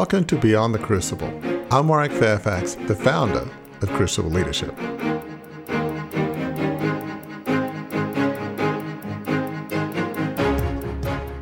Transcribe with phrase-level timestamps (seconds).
[0.00, 1.28] Welcome to Beyond the Crucible.
[1.70, 3.46] I'm Warwick Fairfax, the founder
[3.82, 4.74] of Crucible Leadership.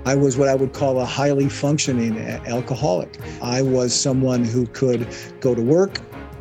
[0.05, 3.21] I was what I would call a highly functioning alcoholic.
[3.41, 5.07] I was someone who could
[5.39, 6.01] go to work,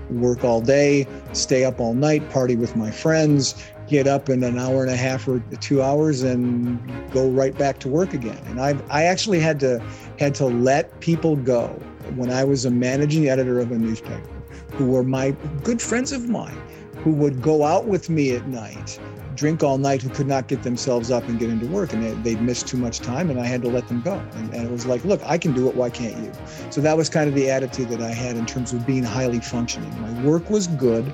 [0.09, 4.57] work all day, stay up all night, party with my friends, get up in an
[4.57, 6.79] hour and a half or two hours and
[7.11, 8.41] go right back to work again.
[8.47, 9.81] And I I actually had to
[10.19, 11.67] had to let people go
[12.15, 14.29] when I was a managing editor of a newspaper
[14.73, 15.31] who were my
[15.63, 16.61] good friends of mine
[16.97, 18.99] who would go out with me at night
[19.37, 22.33] drink all night who could not get themselves up and get into work and they,
[22.33, 24.15] would missed too much time and I had to let them go.
[24.33, 25.75] And, and, it was like, look, I can do it.
[25.75, 26.31] Why can't you?
[26.71, 29.39] So that was kind of the attitude that I had in terms of being highly
[29.39, 29.93] functioning.
[30.01, 31.13] My work was good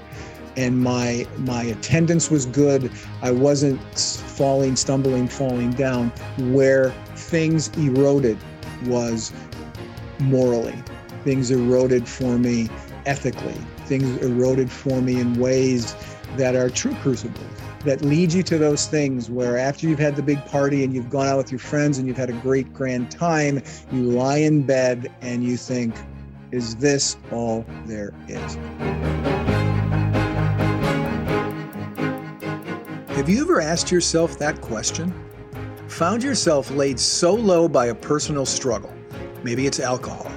[0.55, 2.91] and my my attendance was good.
[3.21, 6.09] I wasn't falling, stumbling, falling down.
[6.52, 8.38] Where things eroded
[8.85, 9.31] was
[10.20, 10.75] morally.
[11.23, 12.69] Things eroded for me
[13.05, 13.59] ethically.
[13.86, 15.95] Things eroded for me in ways
[16.38, 17.44] that are true crucibles
[17.83, 21.09] that lead you to those things where after you've had the big party and you've
[21.09, 24.63] gone out with your friends and you've had a great grand time, you lie in
[24.63, 25.94] bed and you think,
[26.52, 29.33] is this all there is?
[33.14, 35.14] Have you ever asked yourself that question?
[35.88, 38.92] Found yourself laid so low by a personal struggle?
[39.44, 40.31] Maybe it's alcohol,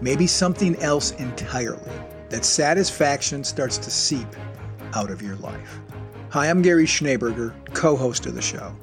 [0.00, 1.90] maybe something else entirely,
[2.28, 4.28] that satisfaction starts to seep
[4.94, 5.80] out of your life.
[6.28, 8.76] Hi, I'm Gary Schneeberger, co host of the show.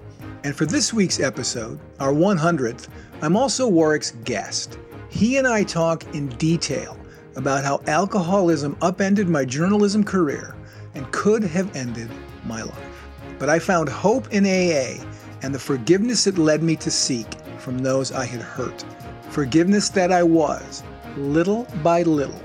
[0.44, 2.90] And for this week's episode, our 100th,
[3.22, 4.78] I'm also Warwick's guest.
[5.08, 7.00] He and I talk in detail
[7.38, 10.54] about how alcoholism upended my journalism career
[10.96, 12.12] and could have ended
[12.44, 12.97] my life.
[13.40, 15.04] But I found hope in AA
[15.42, 17.28] and the forgiveness it led me to seek
[17.60, 18.84] from those I had hurt.
[19.30, 20.84] Forgiveness that I was,
[21.18, 22.42] little by little,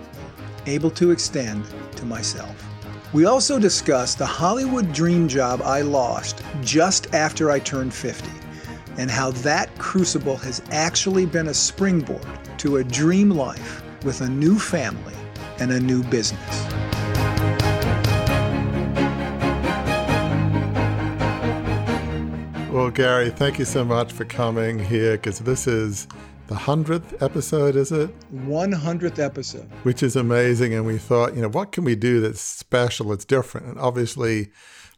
[0.67, 1.65] able to extend
[1.97, 2.55] to myself.
[3.13, 8.29] We also discussed the Hollywood dream job I lost just after I turned 50
[8.99, 12.27] and how that crucible has actually been a springboard
[12.59, 15.15] to a dream life with a new family
[15.59, 16.92] and a new business.
[22.95, 26.07] Gary, thank you so much for coming here because this is
[26.49, 28.11] the 100th episode, is it?
[28.35, 29.67] 100th episode.
[29.83, 30.75] Which is amazing.
[30.75, 33.67] And we thought, you know, what can we do that's special, that's different?
[33.67, 34.51] And obviously,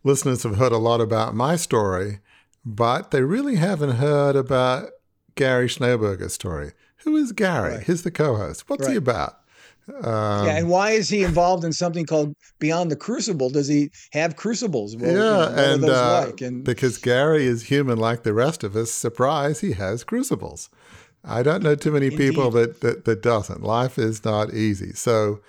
[0.02, 2.18] listeners have heard a lot about my story,
[2.64, 4.88] but they really haven't heard about
[5.36, 6.72] Gary Schneeberger's story.
[7.04, 7.74] Who is Gary?
[7.76, 7.84] Right.
[7.84, 8.68] He's the co host.
[8.68, 8.92] What's right.
[8.92, 9.38] he about?
[10.02, 13.50] Um, yeah, and why is he involved in something called Beyond the Crucible?
[13.50, 14.96] Does he have crucibles?
[14.96, 16.40] Well, yeah, you know, and, uh, like?
[16.40, 20.70] and because Gary is human like the rest of us, surprise, he has crucibles.
[21.24, 22.18] I don't know too many Indeed.
[22.30, 23.62] people that, that, that doesn't.
[23.62, 24.92] Life is not easy.
[24.92, 25.40] So,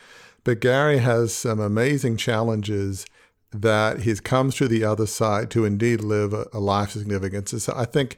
[0.43, 3.05] but Gary has some amazing challenges
[3.51, 7.63] that he's come through the other side to indeed live a, a life of significance.
[7.63, 8.17] So I think,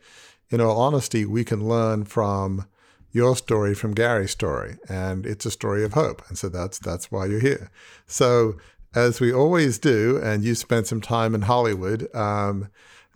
[0.50, 2.66] in all honesty, we can learn from
[3.12, 6.22] your story from Gary's story, and it's a story of hope.
[6.30, 7.72] And so that's that's why you're here.
[8.06, 8.58] So
[8.96, 12.70] as we always do, and you spent some time in Hollywood, um,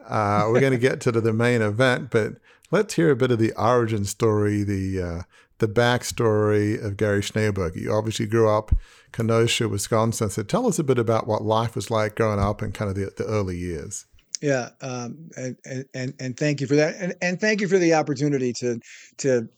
[0.05, 2.33] uh, we're going to get to the main event, but
[2.71, 5.21] Let's hear a bit of the origin story, the uh,
[5.57, 7.75] the backstory of Gary Schneeberger.
[7.75, 8.73] You obviously grew up
[9.11, 10.29] Kenosha, Wisconsin.
[10.29, 12.95] So tell us a bit about what life was like growing up in kind of
[12.95, 14.05] the, the early years.
[14.41, 15.57] Yeah, um, and,
[15.93, 18.79] and and thank you for that, and, and thank you for the opportunity to
[19.17, 19.49] to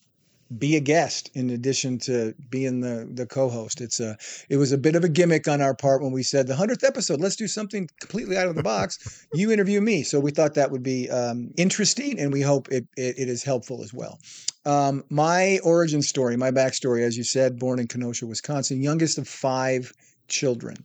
[0.57, 3.81] be a guest in addition to being the the co-host.
[3.81, 4.17] It's a
[4.49, 6.83] it was a bit of a gimmick on our part when we said the hundredth
[6.83, 7.19] episode.
[7.19, 9.25] Let's do something completely out of the box.
[9.33, 12.85] you interview me, so we thought that would be um, interesting, and we hope it,
[12.97, 14.19] it, it is helpful as well.
[14.65, 19.27] Um, my origin story, my backstory, as you said, born in Kenosha, Wisconsin, youngest of
[19.27, 19.91] five
[20.27, 20.77] children.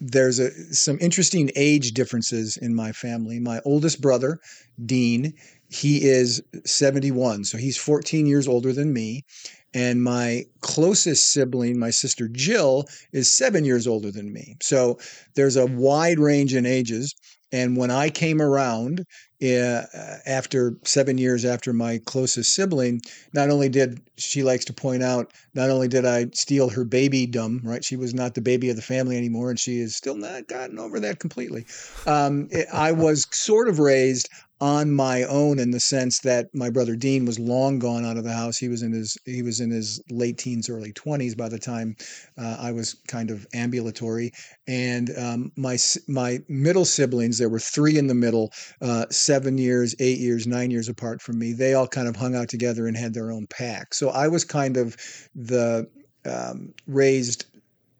[0.00, 3.38] There's a, some interesting age differences in my family.
[3.38, 4.38] My oldest brother,
[4.84, 5.34] Dean,
[5.68, 9.24] he is 71, so he's 14 years older than me.
[9.72, 14.56] And my closest sibling, my sister Jill, is seven years older than me.
[14.60, 14.98] So
[15.36, 17.14] there's a wide range in ages.
[17.52, 19.04] And when I came around
[19.42, 19.82] uh,
[20.26, 23.00] after seven years after my closest sibling,
[23.32, 27.10] not only did she likes to point out, not only did I steal her baby
[27.10, 27.84] babydom, right?
[27.84, 30.78] She was not the baby of the family anymore, and she has still not gotten
[30.78, 31.66] over that completely.
[32.06, 34.28] Um, I was sort of raised
[34.60, 38.24] on my own in the sense that my brother Dean was long gone out of
[38.24, 38.58] the house.
[38.58, 41.96] He was in his he was in his late teens, early twenties by the time
[42.36, 44.32] uh, I was kind of ambulatory.
[44.68, 45.78] And um, my
[46.08, 48.52] my middle siblings, there were three in the middle,
[48.82, 51.52] uh, seven years, eight years, nine years apart from me.
[51.52, 53.94] They all kind of hung out together and had their own pack.
[53.94, 54.96] So I was kind of
[55.36, 55.88] the
[56.24, 57.44] um, raised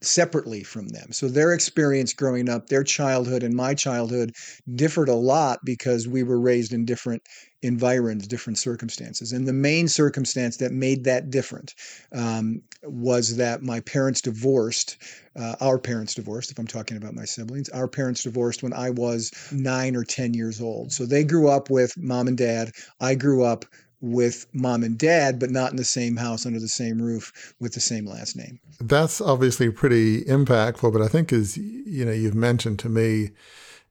[0.01, 1.13] separately from them.
[1.13, 4.33] So their experience growing up, their childhood and my childhood
[4.75, 7.23] differed a lot because we were raised in different
[7.63, 9.33] environs, different circumstances.
[9.33, 11.75] And the main circumstance that made that different
[12.13, 14.97] um, was that my parents divorced,
[15.37, 18.91] uh, our parents divorced, if I'm talking about my siblings, our parents divorced when I
[18.91, 20.93] was nine or 10 years old.
[20.93, 22.73] So they grew up with mom and dad.
[23.01, 23.65] I grew up
[24.01, 27.75] with mom and dad, but not in the same house under the same roof with
[27.75, 28.59] the same last name.
[28.81, 33.33] That's obviously pretty impactful, but I think as you know, you've mentioned to me,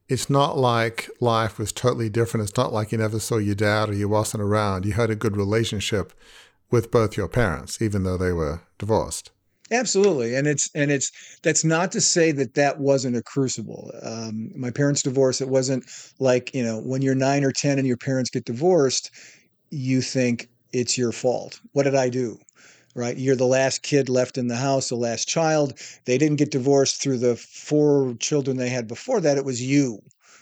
[0.09, 2.49] it's not like life was totally different.
[2.49, 4.85] It's not like you never saw your dad or you wasn't around.
[4.85, 6.13] You had a good relationship
[6.71, 9.31] with both your parents, even though they were divorced.
[9.71, 11.11] Absolutely, and it's and it's
[11.43, 13.91] that's not to say that that wasn't a crucible.
[14.01, 15.41] Um, my parents' divorce.
[15.41, 15.85] It wasn't
[16.17, 19.11] like you know when you're nine or ten and your parents get divorced
[19.69, 21.59] you think it's your fault.
[21.73, 22.39] What did I do?
[22.99, 23.17] Right?
[23.17, 25.79] You're the last kid left in the house, the last child.
[26.03, 29.37] They didn't get divorced through the four children they had before that.
[29.37, 30.01] It was you.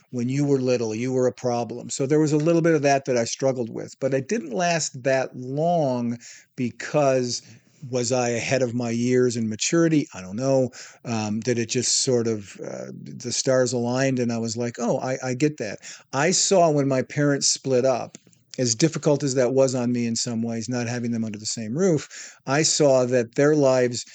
[0.10, 1.92] When you were little, you were a problem.
[1.92, 4.54] So there was a little bit of that that I struggled with, but it didn't
[4.54, 6.18] last that long
[6.56, 7.44] because
[7.92, 10.08] was I ahead of my years in maturity?
[10.16, 10.72] I don't know.
[11.06, 14.98] Um, did it just sort of uh, the stars aligned and I was like, oh,
[14.98, 15.78] I, I get that.
[16.12, 18.18] I saw when my parents split up
[18.58, 21.46] as difficult as that was on me in some ways, not having them under the
[21.46, 24.06] same roof, I saw that their lives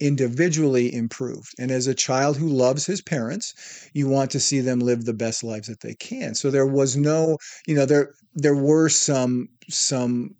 [0.00, 1.54] individually improved.
[1.58, 3.54] And as a child who loves his parents,
[3.94, 6.34] you want to see them live the best lives that they can.
[6.34, 10.34] So there was no, you know, there there were some some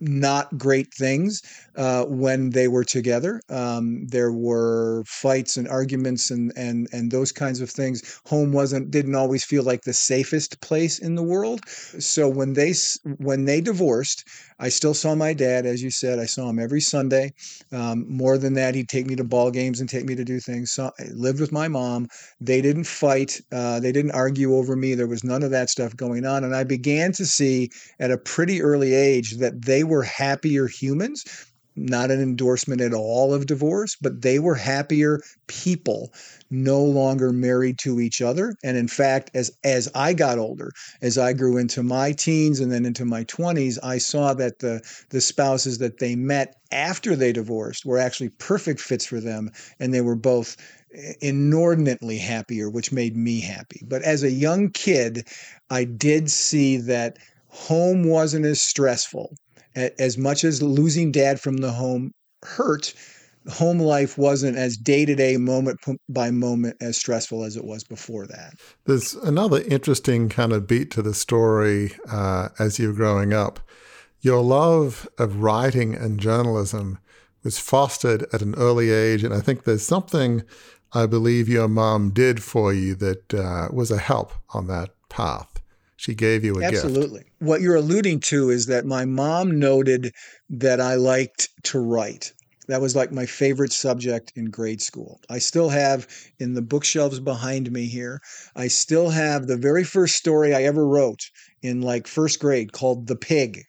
[0.00, 1.42] not great things
[1.78, 3.40] uh, when they were together.
[3.48, 8.20] Um, there were fights and arguments and and and those kinds of things.
[8.26, 11.66] Home wasn't didn't always feel like the safest place in the world.
[11.68, 12.74] So when they
[13.18, 14.24] when they divorced,
[14.58, 16.18] I still saw my dad, as you said.
[16.18, 17.32] I saw him every Sunday.
[17.70, 20.40] Um, more than that, he'd take me to ball games and take me to do
[20.40, 20.72] things.
[20.72, 22.08] So I lived with my mom.
[22.40, 23.40] They didn't fight.
[23.52, 24.94] Uh, they didn't argue over me.
[24.94, 26.42] There was none of that stuff going on.
[26.42, 27.70] And I began to see
[28.00, 31.24] at a pretty early age that they were happier humans
[31.78, 36.12] not an endorsement at all of divorce, but they were happier people,
[36.50, 38.54] no longer married to each other.
[38.62, 40.70] And in fact, as as I got older,
[41.00, 44.80] as I grew into my teens and then into my 20s, I saw that the
[45.10, 49.94] the spouses that they met after they divorced were actually perfect fits for them, and
[49.94, 50.56] they were both
[50.94, 53.82] eh, inordinately happier, which made me happy.
[53.86, 55.26] But as a young kid,
[55.70, 59.34] I did see that home wasn't as stressful
[59.74, 62.12] as much as losing dad from the home
[62.44, 62.94] hurt,
[63.48, 65.78] home life wasn't as day to day, moment
[66.08, 68.54] by moment as stressful as it was before that.
[68.84, 73.60] There's another interesting kind of beat to the story uh, as you were growing up.
[74.20, 76.98] Your love of writing and journalism
[77.44, 80.42] was fostered at an early age, and I think there's something
[80.92, 85.58] I believe your mom did for you that uh, was a help on that path
[85.98, 86.70] she gave you a Absolutely.
[86.70, 86.84] gift.
[86.84, 87.27] Absolutely.
[87.40, 90.12] What you're alluding to is that my mom noted
[90.50, 92.32] that I liked to write.
[92.66, 95.20] That was like my favorite subject in grade school.
[95.30, 96.06] I still have
[96.38, 98.20] in the bookshelves behind me here,
[98.56, 101.30] I still have the very first story I ever wrote
[101.62, 103.62] in like first grade called The Pig.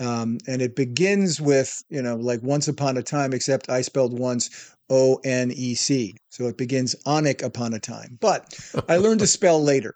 [0.00, 4.18] Um, and it begins with, you know, like once upon a time, except I spelled
[4.18, 4.48] once
[4.88, 6.16] O N E C.
[6.30, 8.16] So it begins onic upon a time.
[8.20, 9.94] But I learned to spell later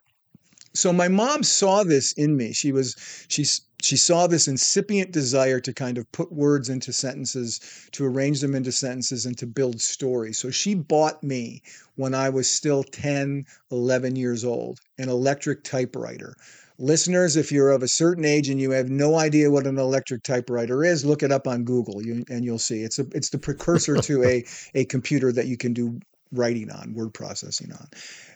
[0.77, 2.53] so my mom saw this in me.
[2.53, 2.95] She was
[3.29, 3.45] she
[3.83, 7.61] she saw this incipient desire to kind of put words into sentences,
[7.93, 10.39] to arrange them into sentences and to build stories.
[10.39, 11.63] So she bought me
[11.95, 16.35] when I was still 10, 11 years old, an electric typewriter.
[16.79, 20.23] Listeners, if you're of a certain age and you have no idea what an electric
[20.23, 22.83] typewriter is, look it up on Google and you'll see.
[22.83, 26.01] It's a, it's the precursor to a, a computer that you can do
[26.33, 27.89] writing on, word processing on.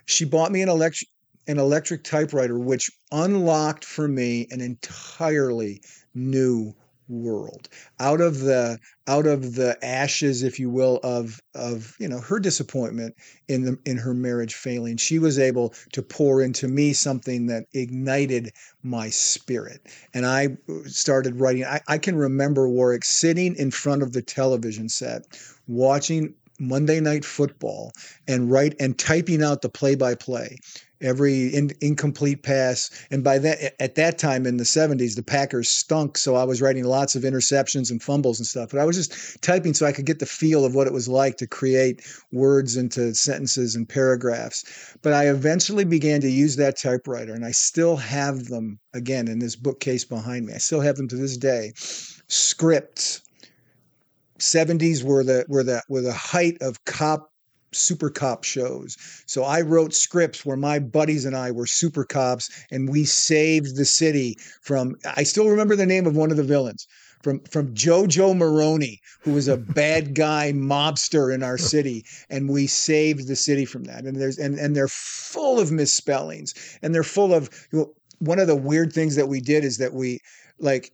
[0.06, 1.08] She bought me an electric
[1.50, 5.82] an electric typewriter, which unlocked for me an entirely
[6.14, 6.72] new
[7.08, 7.68] world.
[7.98, 8.78] Out of the
[9.08, 13.16] out of the ashes if you will of of you know her disappointment
[13.48, 17.64] in the in her marriage failing she was able to pour into me something that
[17.74, 18.52] ignited
[18.84, 19.88] my spirit.
[20.14, 24.22] And i uh, started writing i, I can remember warwick sitting in front of the
[24.22, 25.22] television set
[25.66, 27.90] watching monday night football
[28.28, 30.58] and write and typing out the play by play
[31.00, 32.90] every in, incomplete pass.
[33.10, 36.18] And by that, at that time in the 70s, the Packers stunk.
[36.18, 38.70] So I was writing lots of interceptions and fumbles and stuff.
[38.70, 41.08] But I was just typing so I could get the feel of what it was
[41.08, 42.02] like to create
[42.32, 44.96] words into sentences and paragraphs.
[45.02, 49.38] But I eventually began to use that typewriter, and I still have them again in
[49.38, 50.54] this bookcase behind me.
[50.54, 51.72] I still have them to this day.
[52.28, 53.22] Scripts
[54.38, 57.29] 70s were the were the were the height of cop
[57.72, 58.96] super cop shows.
[59.26, 63.76] So I wrote scripts where my buddies and I were super cops and we saved
[63.76, 66.86] the city from I still remember the name of one of the villains
[67.22, 72.66] from from Jojo Maroney, who was a bad guy mobster in our city, and we
[72.66, 74.04] saved the city from that.
[74.04, 78.38] And there's and and they're full of misspellings, and they're full of you know, one
[78.38, 80.20] of the weird things that we did is that we
[80.58, 80.92] like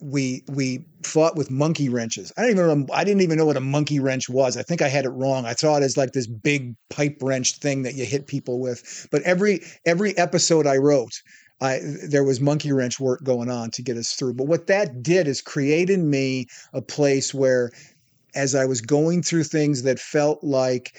[0.00, 2.32] we we fought with monkey wrenches.
[2.36, 4.56] I don't even I didn't even know what a monkey wrench was.
[4.56, 5.44] I think I had it wrong.
[5.44, 9.08] I saw it as like this big pipe wrench thing that you hit people with.
[9.10, 11.12] But every every episode I wrote,
[11.60, 14.34] I there was monkey wrench work going on to get us through.
[14.34, 17.70] But what that did is create in me a place where
[18.34, 20.96] as I was going through things that felt like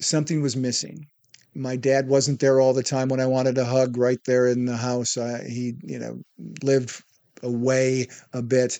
[0.00, 1.06] something was missing.
[1.54, 4.64] My dad wasn't there all the time when I wanted a hug right there in
[4.64, 5.18] the house.
[5.18, 6.22] I, he, you know,
[6.62, 7.02] lived
[7.42, 8.78] away a bit.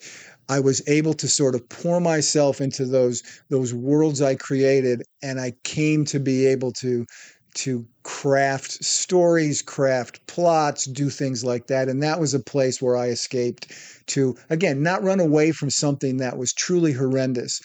[0.49, 5.41] I was able to sort of pour myself into those those worlds I created, and
[5.41, 7.07] I came to be able to
[7.55, 11.89] to craft stories, craft plots, do things like that.
[11.89, 13.71] And that was a place where I escaped
[14.07, 17.61] to, again, not run away from something that was truly horrendous.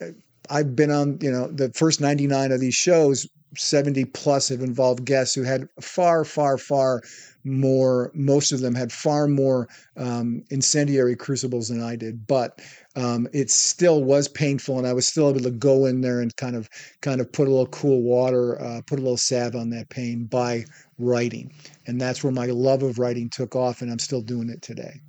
[0.00, 0.08] Uh,
[0.50, 5.04] I've been on, you know, the first 99 of these shows, 70 plus have involved
[5.04, 7.02] guests who had far, far, far
[7.44, 12.60] more, most of them had far more um, incendiary crucibles than I did, but
[12.96, 16.34] um, it still was painful, and I was still able to go in there and
[16.36, 16.68] kind of,
[17.00, 20.24] kind of put a little cool water, uh, put a little salve on that pain
[20.24, 20.64] by
[20.98, 21.52] writing,
[21.86, 25.00] and that's where my love of writing took off, and I'm still doing it today.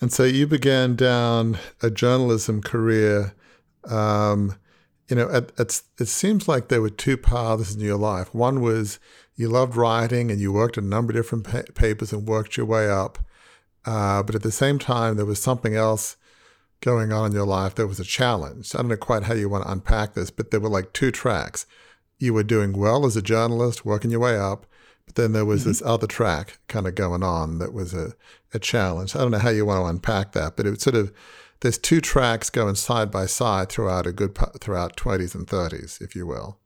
[0.00, 3.34] And so you began down a journalism career.
[3.84, 4.54] Um,
[5.10, 8.32] you know, it, it seems like there were two paths in your life.
[8.32, 9.00] One was
[9.34, 12.66] you loved writing and you worked a number of different pa- papers and worked your
[12.66, 13.18] way up.
[13.84, 16.16] Uh, but at the same time, there was something else
[16.80, 18.72] going on in your life that was a challenge.
[18.74, 21.10] I don't know quite how you want to unpack this, but there were like two
[21.10, 21.66] tracks.
[22.18, 24.66] You were doing well as a journalist, working your way up,
[25.06, 25.70] but then there was mm-hmm.
[25.70, 28.12] this other track kind of going on that was a,
[28.54, 29.16] a challenge.
[29.16, 31.12] I don't know how you want to unpack that, but it was sort of
[31.60, 36.14] there's two tracks going side by side throughout a good throughout 20s and 30s, if
[36.14, 36.58] you will.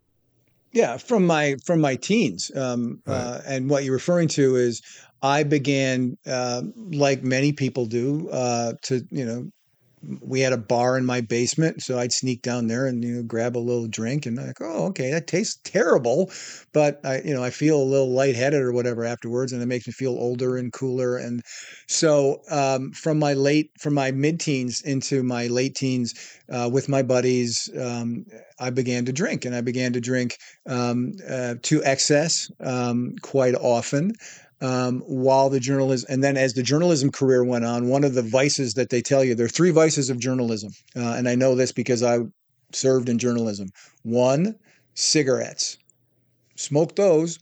[0.72, 3.14] Yeah, from my from my teens, um, right.
[3.14, 4.82] uh, and what you're referring to is
[5.22, 9.50] I began, uh, like many people do, uh, to you know
[10.20, 13.22] we had a bar in my basement, so I'd sneak down there and you know
[13.22, 16.30] grab a little drink and like, oh, okay, that tastes terrible,
[16.72, 19.86] but I you know I feel a little lightheaded or whatever afterwards, and it makes
[19.86, 21.16] me feel older and cooler.
[21.16, 21.42] And
[21.86, 26.14] so um, from my late from my mid teens into my late teens,
[26.50, 28.24] uh, with my buddies, um,
[28.58, 33.54] I began to drink, and I began to drink um, uh, to excess um, quite
[33.54, 34.12] often
[34.64, 38.22] um, while the journalism, and then as the journalism career went on, one of the
[38.22, 41.54] vices that they tell you there are three vices of journalism, uh, and I know
[41.54, 42.20] this because I
[42.72, 43.68] served in journalism.
[44.04, 44.54] One,
[44.94, 45.76] cigarettes,
[46.56, 47.38] smoked those,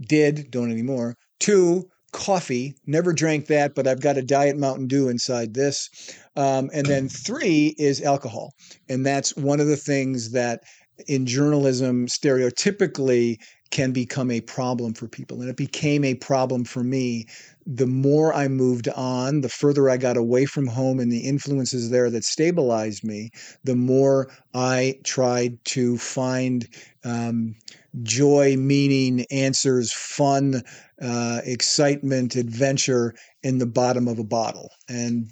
[0.00, 1.16] did don't anymore.
[1.40, 5.90] Two, coffee, never drank that, but I've got a diet Mountain Dew inside this.
[6.36, 8.52] Um, and then three is alcohol,
[8.88, 10.62] and that's one of the things that
[11.08, 13.38] in journalism stereotypically
[13.70, 15.40] can become a problem for people.
[15.40, 17.26] And it became a problem for me.
[17.66, 21.90] The more I moved on, the further I got away from home and the influences
[21.90, 23.30] there that stabilized me,
[23.64, 26.68] the more I tried to find
[27.04, 27.56] um,
[28.02, 30.62] joy, meaning, answers, fun,
[31.02, 35.30] uh, excitement, adventure in the bottom of a bottle and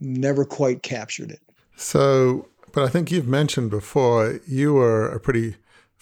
[0.00, 1.40] never quite captured it.
[1.76, 5.56] So, but I think you've mentioned before you were a pretty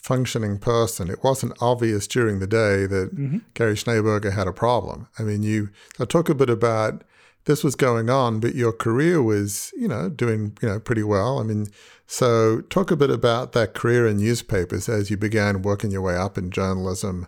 [0.07, 1.11] functioning person.
[1.11, 3.39] It wasn't obvious during the day that mm-hmm.
[3.55, 5.09] Gary Schneeberger had a problem.
[5.19, 7.03] I mean, you so talk a bit about
[7.47, 11.41] this was going on, but your career was, you know, doing, you know, pretty well.
[11.41, 11.67] I mean,
[12.07, 16.17] so talk a bit about that career in newspapers as you began working your way
[16.17, 17.27] up in journalism.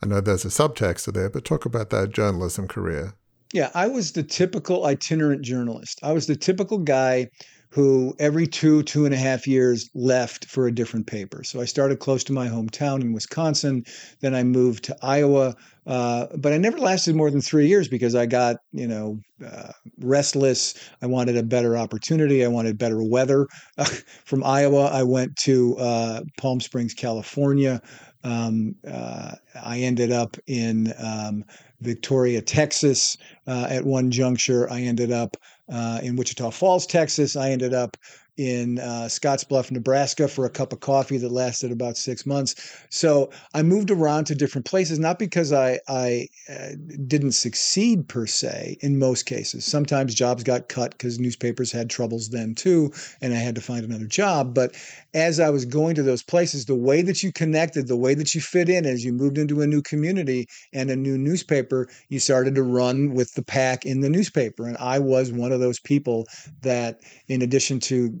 [0.00, 3.14] I know there's a subtext there, but talk about that journalism career.
[3.52, 5.98] Yeah, I was the typical itinerant journalist.
[6.04, 7.28] I was the typical guy
[7.70, 11.44] who every two, two and a half years left for a different paper.
[11.44, 13.84] So I started close to my hometown in Wisconsin.
[14.20, 15.54] Then I moved to Iowa.
[15.86, 19.72] Uh, but I never lasted more than three years because I got, you know, uh,
[20.00, 20.74] restless.
[21.00, 22.44] I wanted a better opportunity.
[22.44, 23.46] I wanted better weather.
[24.24, 27.80] from Iowa, I went to uh, Palm Springs, California.
[28.24, 31.44] Um, uh, I ended up in um,
[31.80, 34.70] Victoria, Texas uh, at one juncture.
[34.70, 35.36] I ended up
[35.70, 37.36] uh, in Wichita Falls, Texas.
[37.36, 37.96] I ended up
[38.40, 42.54] in uh, Scottsbluff, Nebraska for a cup of coffee that lasted about six months.
[42.88, 46.70] So I moved around to different places, not because I, I uh,
[47.06, 49.66] didn't succeed per se in most cases.
[49.66, 53.84] Sometimes jobs got cut because newspapers had troubles then too, and I had to find
[53.84, 54.54] another job.
[54.54, 54.74] But
[55.12, 58.34] as I was going to those places, the way that you connected, the way that
[58.34, 62.18] you fit in as you moved into a new community and a new newspaper, you
[62.18, 64.66] started to run with the pack in the newspaper.
[64.66, 66.26] And I was one of those people
[66.62, 68.18] that, in addition to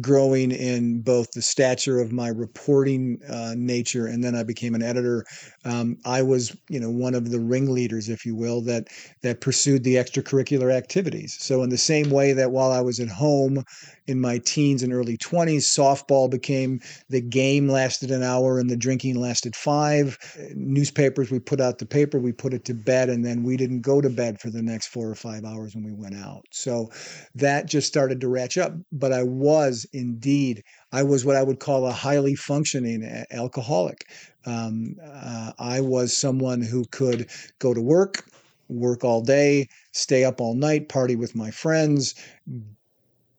[0.00, 4.82] growing in both the stature of my reporting uh, nature and then I became an
[4.82, 5.24] editor,
[5.64, 8.88] um, I was, you know, one of the ringleaders, if you will, that
[9.22, 11.36] that pursued the extracurricular activities.
[11.38, 13.64] So in the same way that while I was at home
[14.10, 18.76] in my teens and early 20s, softball became the game lasted an hour and the
[18.76, 20.18] drinking lasted five.
[20.54, 23.82] Newspapers, we put out the paper, we put it to bed, and then we didn't
[23.82, 26.44] go to bed for the next four or five hours when we went out.
[26.50, 26.90] So
[27.36, 28.72] that just started to ratchet up.
[28.90, 34.10] But I was indeed, I was what I would call a highly functioning alcoholic.
[34.44, 38.24] Um, uh, I was someone who could go to work,
[38.68, 42.14] work all day, stay up all night, party with my friends,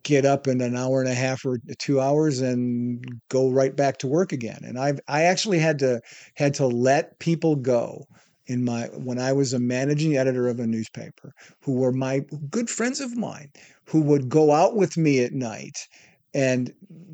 [0.03, 3.98] get up in an hour and a half or two hours and go right back
[4.00, 4.60] to work again.
[4.63, 6.01] And I've I actually had to
[6.36, 8.05] had to let people go
[8.48, 12.70] in my when I was a managing editor of a newspaper who were my good
[12.70, 13.51] friends of mine
[13.86, 15.88] who would go out with me at night
[16.34, 16.74] and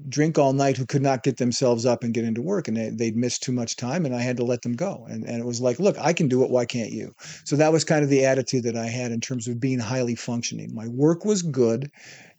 [0.10, 2.90] drink all night who could not get themselves up and get into work and they,
[2.90, 5.06] they'd miss too much time and i had to let them go.
[5.10, 7.14] And, and it was like look i can do it why can't you?
[7.44, 10.16] So that was kind of the attitude that i had in terms of being highly
[10.16, 10.74] functioning.
[10.74, 11.92] My work was good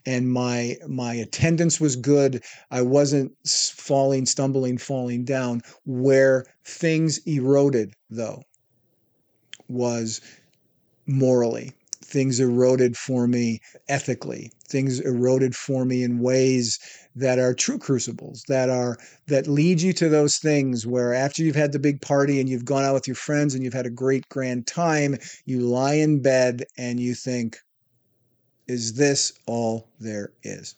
[0.07, 2.43] and my my attendance was good.
[2.71, 5.62] I wasn't falling stumbling falling down.
[5.85, 8.43] Where things eroded though
[9.69, 10.21] was
[11.07, 11.73] morally.
[12.05, 14.50] Things eroded for me ethically.
[14.67, 16.78] Things eroded for me in ways
[17.19, 21.57] that are true crucibles that are that lead you to those things where after you've
[21.57, 23.90] had the big party and you've gone out with your friends and you've had a
[23.90, 27.59] great grand time you lie in bed and you think
[28.69, 30.75] is this all there is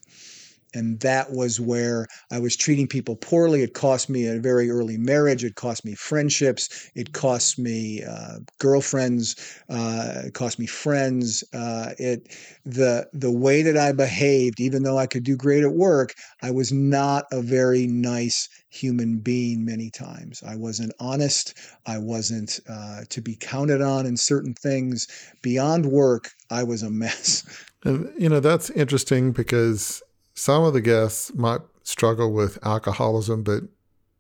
[0.75, 3.63] and that was where I was treating people poorly.
[3.63, 5.45] It cost me a very early marriage.
[5.45, 6.91] It cost me friendships.
[6.95, 9.37] It cost me uh, girlfriends.
[9.69, 11.45] Uh, it cost me friends.
[11.53, 15.73] Uh, it the the way that I behaved, even though I could do great at
[15.73, 20.43] work, I was not a very nice human being many times.
[20.47, 21.55] I wasn't honest.
[21.87, 25.09] I wasn't uh, to be counted on in certain things.
[25.43, 27.45] Beyond work, I was a mess.
[27.83, 30.03] And you know that's interesting because
[30.41, 33.65] some of the guests might struggle with alcoholism, but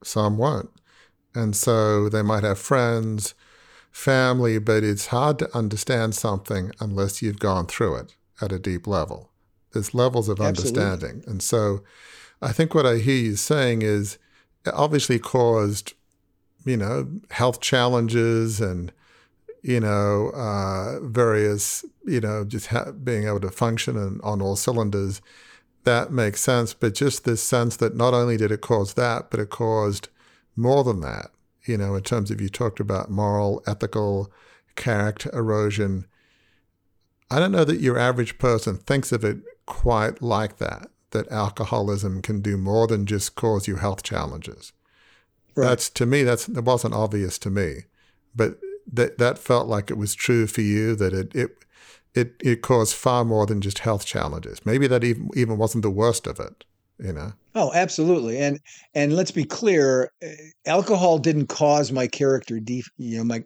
[0.04, 0.68] some won't.
[1.35, 3.35] And so they might have friends,
[3.90, 8.87] family, but it's hard to understand something unless you've gone through it at a deep
[8.87, 9.30] level.
[9.72, 10.83] There's levels of Absolutely.
[10.83, 11.24] understanding.
[11.26, 11.85] And so
[12.42, 14.18] I think what I hear you saying is
[14.66, 15.94] it obviously caused,
[16.66, 18.92] you know, health challenges and,
[19.62, 24.54] you know, uh, various, you know, just ha- being able to function and on all
[24.54, 25.22] cylinders
[25.85, 26.75] that makes sense.
[26.75, 30.09] But just this sense that not only did it cause that, but it caused
[30.57, 31.31] more than that,
[31.64, 34.31] you know, in terms of you talked about moral, ethical,
[34.77, 36.07] character erosion.
[37.31, 42.23] I don't know that your average person thinks of it quite like that, that alcoholism
[42.23, 44.73] can do more than just cause you health challenges.
[45.55, 45.69] Right.
[45.69, 47.85] That's to me, that's it wasn't obvious to me.
[48.35, 48.59] But
[48.93, 51.57] that that felt like it was true for you, that it, it
[52.14, 54.64] it, it caused far more than just health challenges.
[54.64, 56.64] Maybe that even even wasn't the worst of it,
[56.99, 57.33] you know.
[57.55, 58.38] Oh, absolutely.
[58.38, 58.61] And
[58.94, 60.35] and let's be clear, eh,
[60.66, 63.44] alcohol didn't cause my character def- you know my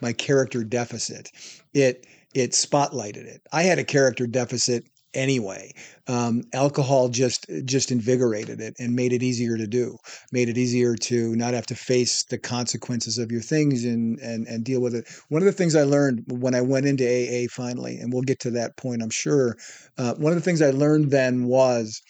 [0.00, 1.30] my character deficit.
[1.74, 3.42] It it spotlighted it.
[3.52, 5.72] I had a character deficit anyway.
[6.06, 9.96] Um, alcohol just just invigorated it and made it easier to do,
[10.32, 14.46] made it easier to not have to face the consequences of your things and and
[14.46, 15.06] and deal with it.
[15.28, 18.40] One of the things I learned when I went into AA finally, and we'll get
[18.40, 19.56] to that point, I'm sure.
[19.98, 22.02] Uh, one of the things I learned then was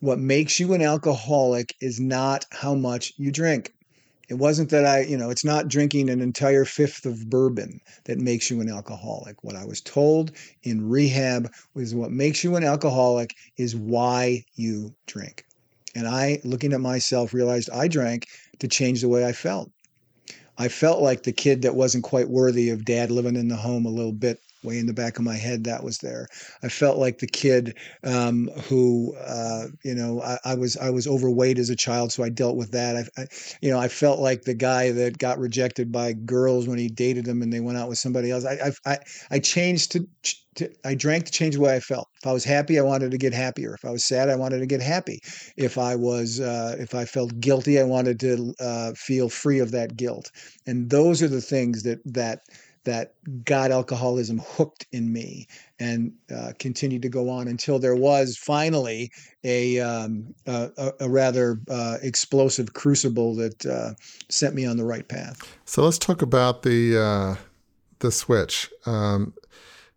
[0.00, 3.72] what makes you an alcoholic is not how much you drink.
[4.28, 8.18] It wasn't that I, you know, it's not drinking an entire fifth of bourbon that
[8.18, 9.42] makes you an alcoholic.
[9.42, 14.94] What I was told in rehab was what makes you an alcoholic is why you
[15.06, 15.44] drink.
[15.94, 18.26] And I, looking at myself, realized I drank
[18.58, 19.70] to change the way I felt.
[20.58, 23.86] I felt like the kid that wasn't quite worthy of dad living in the home
[23.86, 26.26] a little bit way in the back of my head that was there.
[26.62, 31.06] I felt like the kid um, who, uh, you know, I, I, was I was
[31.06, 32.96] overweight as a child, so I dealt with that.
[32.96, 33.26] I, I,
[33.62, 37.24] you know, I felt like the guy that got rejected by girls when he dated
[37.24, 38.44] them and they went out with somebody else.
[38.44, 38.98] I I
[39.30, 40.06] I changed to,
[40.56, 42.08] to I drank to change the way I felt.
[42.20, 43.74] If I was happy, I wanted to get happier.
[43.74, 45.20] If I was sad, I wanted to get happy.
[45.56, 49.70] If I was uh, if I felt guilty, I wanted to uh, feel free of
[49.70, 50.30] that guilt.
[50.66, 52.40] And those are the things that that
[52.88, 55.46] that got alcoholism hooked in me
[55.78, 59.10] and uh, continued to go on until there was finally
[59.44, 63.94] a, um, a, a, rather uh, explosive crucible that uh,
[64.28, 65.40] sent me on the right path.
[65.64, 67.42] So let's talk about the uh,
[68.00, 68.70] the switch.
[68.86, 69.34] Um,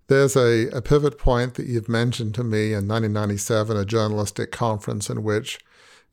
[0.08, 5.10] there's a, a pivot point that you've mentioned to me in 1997, a journalistic conference
[5.10, 5.60] in which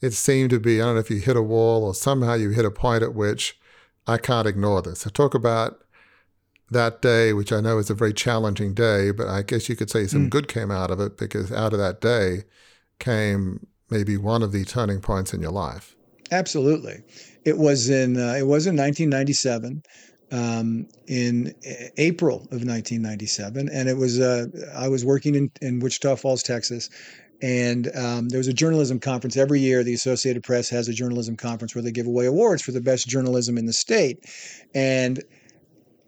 [0.00, 2.50] it seemed to be I don't know if you hit a wall or somehow you
[2.50, 3.58] hit a point at which
[4.06, 5.00] I can't ignore this.
[5.00, 5.82] So talk about
[6.70, 9.90] that day, which I know is a very challenging day, but I guess you could
[9.90, 10.30] say some mm.
[10.30, 12.44] good came out of it because out of that day
[12.98, 15.96] came maybe one of the turning points in your life.
[16.30, 17.02] Absolutely,
[17.44, 19.82] it was in uh, it was in 1997.
[20.30, 21.54] Um, in
[21.96, 24.44] April of 1997, and it was uh,
[24.76, 26.90] I was working in, in Wichita Falls, Texas,
[27.40, 29.82] and um, there was a journalism conference every year.
[29.82, 33.08] The Associated Press has a journalism conference where they give away awards for the best
[33.08, 34.18] journalism in the state,
[34.74, 35.24] and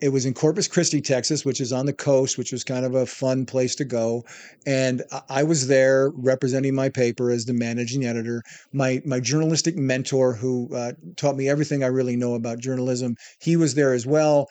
[0.00, 2.94] it was in Corpus Christi, Texas, which is on the coast, which was kind of
[2.94, 4.24] a fun place to go.
[4.66, 8.42] And I was there representing my paper as the managing editor.
[8.72, 13.56] My my journalistic mentor, who uh, taught me everything I really know about journalism, he
[13.56, 14.48] was there as well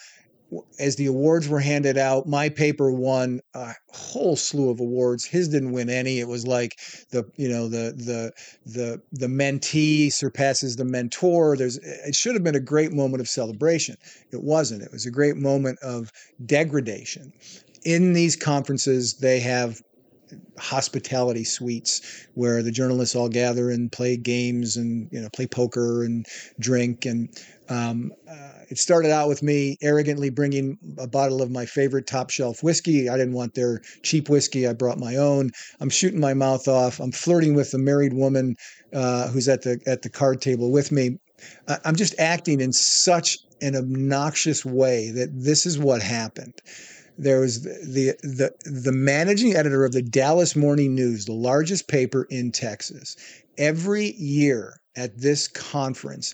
[0.80, 5.26] as the awards were handed out, my paper won a whole slew of awards.
[5.26, 6.20] His didn't win any.
[6.20, 6.78] It was like
[7.12, 8.32] the you know the the
[8.66, 11.56] the the mentee surpasses the mentor.
[11.56, 13.98] There's eh, it should have been a great moment of celebration.
[14.32, 14.84] It wasn't.
[14.84, 16.12] It was a great moment of
[16.46, 17.34] degradation.
[17.84, 19.82] In these conferences, they have
[20.58, 26.04] hospitality suites where the journalists all gather and play games and you know play poker
[26.04, 26.26] and
[26.60, 27.30] drink and
[27.70, 32.32] um, uh, it started out with me arrogantly bringing a bottle of my favorite top
[32.32, 33.08] shelf whiskey.
[33.08, 34.68] I didn't want their cheap whiskey.
[34.68, 35.52] I brought my own.
[35.80, 37.00] I'm shooting my mouth off.
[37.00, 38.56] I'm flirting with a married woman
[38.92, 41.20] uh, who's at the at the card table with me.
[41.86, 46.54] I'm just acting in such an obnoxious way that this is what happened.
[47.22, 52.26] There was the the the managing editor of the Dallas Morning News, the largest paper
[52.30, 53.18] in Texas.
[53.58, 56.34] Every year at this conference,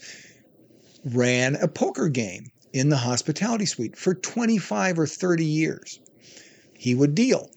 [1.04, 6.00] ran a poker game in the hospitality suite for 25 or 30 years.
[6.78, 7.50] He would deal.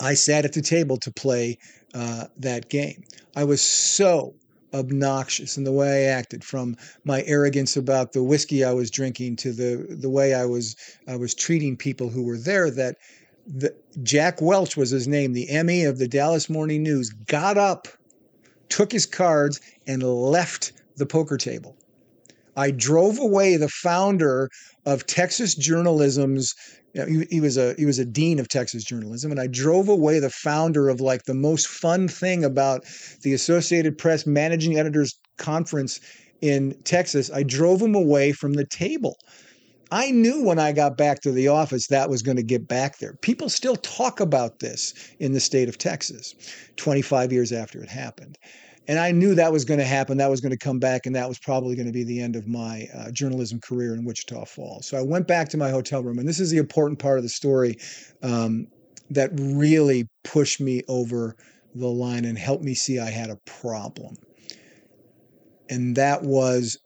[0.00, 1.58] I sat at the table to play
[1.92, 3.04] uh, that game.
[3.36, 4.34] I was so
[4.74, 9.36] obnoxious in the way I acted, from my arrogance about the whiskey I was drinking
[9.36, 12.70] to the the way I was I was treating people who were there.
[12.70, 12.96] That
[13.46, 17.88] the, Jack Welch was his name, the ME of the Dallas Morning News, got up,
[18.68, 21.76] took his cards, and left the poker table.
[22.56, 24.50] I drove away the founder
[24.86, 26.54] of Texas journalism's.
[26.94, 29.48] You know, he, he, was a he was a dean of Texas journalism, and I
[29.48, 32.84] drove away the founder of like the most fun thing about
[33.22, 36.00] the Associated Press managing editors conference
[36.40, 37.30] in Texas.
[37.32, 39.16] I drove him away from the table.
[39.90, 42.98] I knew when I got back to the office that was going to get back
[42.98, 43.14] there.
[43.20, 46.34] People still talk about this in the state of Texas
[46.76, 48.38] 25 years after it happened
[48.86, 50.18] and I knew that was going to happen.
[50.18, 52.36] That was going to come back, and that was probably going to be the end
[52.36, 54.86] of my uh, journalism career in Wichita Falls.
[54.86, 57.22] So I went back to my hotel room, and this is the important part of
[57.22, 57.78] the story
[58.22, 58.66] um,
[59.10, 61.36] that really pushed me over
[61.74, 64.16] the line and helped me see I had a problem.
[65.70, 66.78] And that was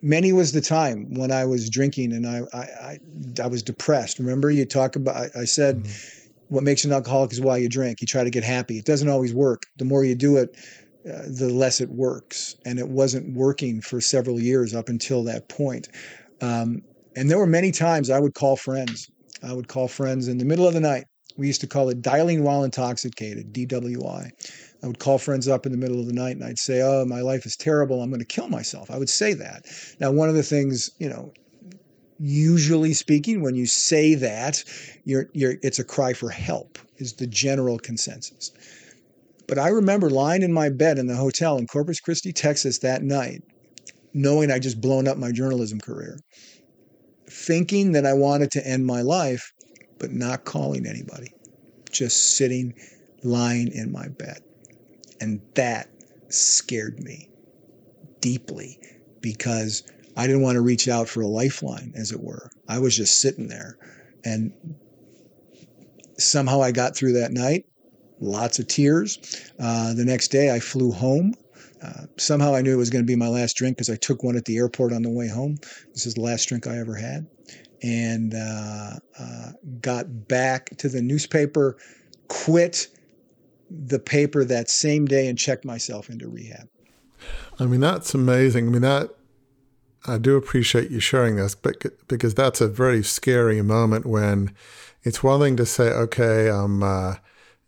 [0.00, 2.98] many was the time when I was drinking and I I, I,
[3.42, 4.18] I was depressed.
[4.18, 5.84] Remember, you talk about I, I said.
[5.84, 6.18] Mm-hmm.
[6.48, 8.02] What makes an alcoholic is why you drink.
[8.02, 8.76] You try to get happy.
[8.76, 9.62] It doesn't always work.
[9.78, 10.54] The more you do it,
[11.06, 12.56] uh, the less it works.
[12.64, 15.88] And it wasn't working for several years up until that point.
[16.40, 16.82] Um,
[17.16, 19.10] and there were many times I would call friends.
[19.42, 21.04] I would call friends in the middle of the night.
[21.36, 24.30] We used to call it dialing while intoxicated, DWI.
[24.82, 27.04] I would call friends up in the middle of the night and I'd say, Oh,
[27.04, 28.02] my life is terrible.
[28.02, 28.90] I'm going to kill myself.
[28.90, 29.64] I would say that.
[30.00, 31.32] Now, one of the things, you know,
[32.18, 34.62] usually speaking, when you say that,
[35.04, 38.52] you're, you're, it's a cry for help, is the general consensus.
[39.52, 43.02] But I remember lying in my bed in the hotel in Corpus Christi, Texas that
[43.02, 43.42] night,
[44.14, 46.18] knowing I just blown up my journalism career,
[47.28, 49.52] thinking that I wanted to end my life,
[49.98, 51.34] but not calling anybody,
[51.90, 52.72] just sitting,
[53.24, 54.40] lying in my bed.
[55.20, 55.90] And that
[56.30, 57.28] scared me
[58.20, 58.78] deeply
[59.20, 59.82] because
[60.16, 62.50] I didn't want to reach out for a lifeline, as it were.
[62.68, 63.76] I was just sitting there.
[64.24, 64.54] And
[66.16, 67.66] somehow I got through that night.
[68.22, 69.18] Lots of tears.
[69.58, 71.34] Uh, the next day, I flew home.
[71.82, 74.22] Uh, somehow I knew it was going to be my last drink because I took
[74.22, 75.58] one at the airport on the way home.
[75.92, 77.26] This is the last drink I ever had.
[77.82, 81.76] And uh, uh, got back to the newspaper,
[82.28, 82.86] quit
[83.68, 86.68] the paper that same day, and checked myself into rehab.
[87.58, 88.68] I mean, that's amazing.
[88.68, 89.10] I mean, that
[90.06, 91.74] I do appreciate you sharing this, but
[92.06, 94.54] because that's a very scary moment when
[95.02, 96.80] it's one thing to say, okay, I'm.
[96.80, 97.14] um, uh,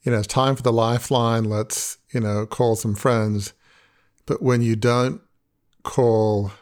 [0.04, 1.44] you know, it's time for the lifeline.
[1.44, 3.54] Let's, you know, call some friends.
[4.26, 5.20] But when you don't
[5.82, 6.52] call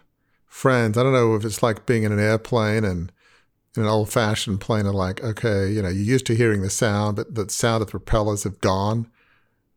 [0.46, 3.12] friends, I don't know if it's like being in an airplane and
[3.76, 6.70] in an old fashioned plane and like, okay, you know, you're used to hearing the
[6.70, 9.10] sound, but the sound of the propellers have gone.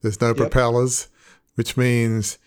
[0.02, 0.38] There's no yep.
[0.38, 1.08] propellers,
[1.56, 2.38] which means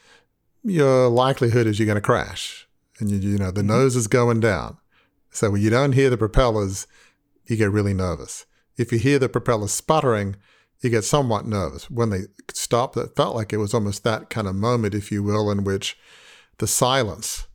[0.62, 2.68] your likelihood is you're going to crash
[3.00, 3.70] and you, you know the mm-hmm.
[3.70, 4.76] nose is going down.
[5.30, 6.86] So when you don't hear the propellers,
[7.46, 8.46] you get really nervous.
[8.76, 10.36] If you hear the propellers sputtering,
[10.80, 11.90] you get somewhat nervous.
[11.90, 15.22] When they stopped, it felt like it was almost that kind of moment, if you
[15.22, 15.98] will, in which
[16.58, 17.46] the silence,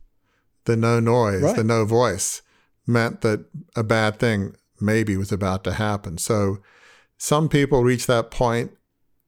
[0.66, 1.56] the no noise, right.
[1.56, 2.42] the no voice
[2.86, 6.18] meant that a bad thing maybe was about to happen.
[6.18, 6.60] So
[7.18, 8.72] some people reach that point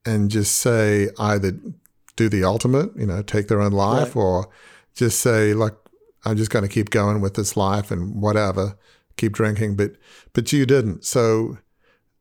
[0.04, 1.58] and just say either
[2.16, 4.22] do the ultimate, you know, take their own life, right.
[4.22, 4.48] or
[4.94, 5.90] just say, look,
[6.24, 8.76] I'm just going to keep going with this life and whatever,
[9.16, 9.76] keep drinking.
[9.76, 9.92] But
[10.32, 11.04] but you didn't.
[11.04, 11.58] So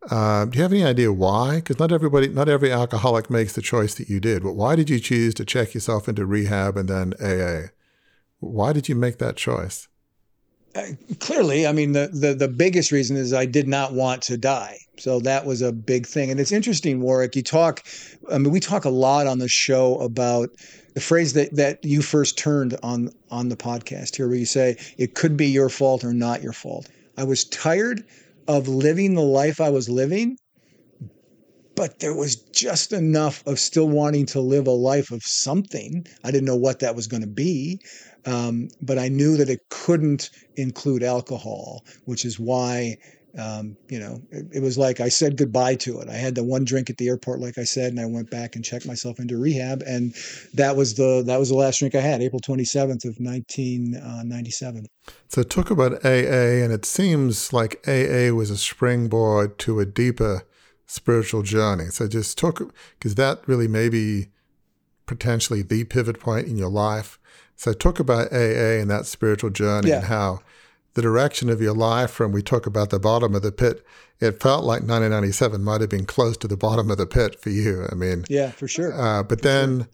[0.09, 1.55] uh, do you have any idea why?
[1.55, 4.43] Because not everybody, not every alcoholic makes the choice that you did.
[4.43, 7.69] But why did you choose to check yourself into rehab and then AA?
[8.39, 9.87] Why did you make that choice?
[10.75, 10.87] Uh,
[11.19, 14.77] clearly, I mean, the, the the biggest reason is I did not want to die.
[14.97, 16.29] So that was a big thing.
[16.29, 17.35] And it's interesting, Warwick.
[17.35, 17.83] You talk,
[18.29, 20.49] I mean, we talk a lot on the show about
[20.93, 24.77] the phrase that that you first turned on on the podcast here, where you say
[24.97, 26.89] it could be your fault or not your fault.
[27.17, 28.03] I was tired
[28.47, 30.37] of living the life I was living,
[31.75, 36.05] but there was just enough of still wanting to live a life of something.
[36.23, 37.79] I didn't know what that was going to be,
[38.25, 42.97] um, but I knew that it couldn't include alcohol, which is why
[43.37, 46.09] um, you know, it, it, was like I said goodbye to it.
[46.09, 48.55] I had the one drink at the airport, like I said, and I went back
[48.55, 50.13] and checked myself into rehab, and
[50.53, 53.99] that was the that was the last drink I had, April twenty seventh of nineteen
[54.23, 54.85] ninety seven.
[55.27, 60.43] So talk about AA, and it seems like AA was a springboard to a deeper
[60.87, 61.85] spiritual journey.
[61.85, 62.61] So just talk
[62.97, 64.27] because that really may be
[65.05, 67.19] potentially the pivot point in your life.
[67.55, 69.97] So talk about AA and that spiritual journey yeah.
[69.97, 70.39] and how
[70.95, 73.85] the direction of your life from we talk about the bottom of the pit
[74.19, 77.51] it felt like 1997 might have been close to the bottom of the pit for
[77.51, 79.87] you i mean yeah for sure uh, but for then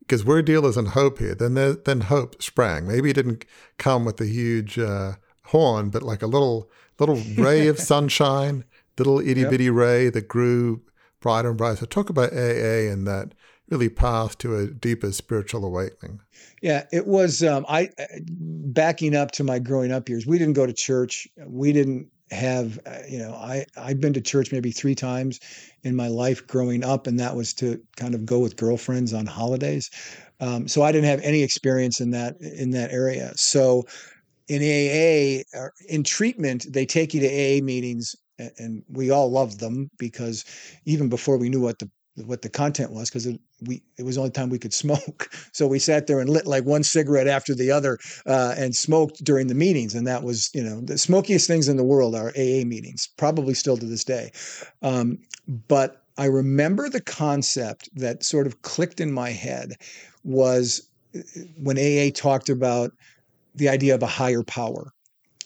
[0.00, 0.28] because sure.
[0.28, 3.44] we're dealers in hope here then there, then hope sprang maybe it didn't
[3.78, 5.12] come with a huge uh,
[5.46, 8.64] horn but like a little little ray of sunshine
[8.98, 9.74] little itty-bitty yep.
[9.74, 10.82] ray that grew
[11.20, 13.32] brighter and brighter so talk about aa and that
[13.68, 16.20] really path to a deeper spiritual awakening
[16.62, 17.42] yeah, it was.
[17.42, 20.26] Um, I uh, backing up to my growing up years.
[20.26, 21.28] We didn't go to church.
[21.46, 22.78] We didn't have.
[22.86, 25.40] Uh, you know, I I've been to church maybe three times
[25.84, 29.26] in my life growing up, and that was to kind of go with girlfriends on
[29.26, 29.90] holidays.
[30.40, 33.32] Um, so I didn't have any experience in that in that area.
[33.36, 33.84] So
[34.48, 35.42] in AA,
[35.88, 38.16] in treatment, they take you to AA meetings
[38.58, 40.44] and we all loved them because
[40.84, 41.90] even before we knew what the
[42.26, 45.30] what the content was because it, we it was the only time we could smoke.
[45.52, 49.22] So we sat there and lit like one cigarette after the other uh, and smoked
[49.24, 52.30] during the meetings, and that was you know the smokiest things in the world are
[52.30, 54.32] AA meetings, probably still to this day.
[54.82, 55.18] Um,
[55.68, 59.74] but I remember the concept that sort of clicked in my head
[60.24, 61.20] was uh,
[61.62, 62.92] when AA talked about
[63.54, 64.92] the idea of a higher power.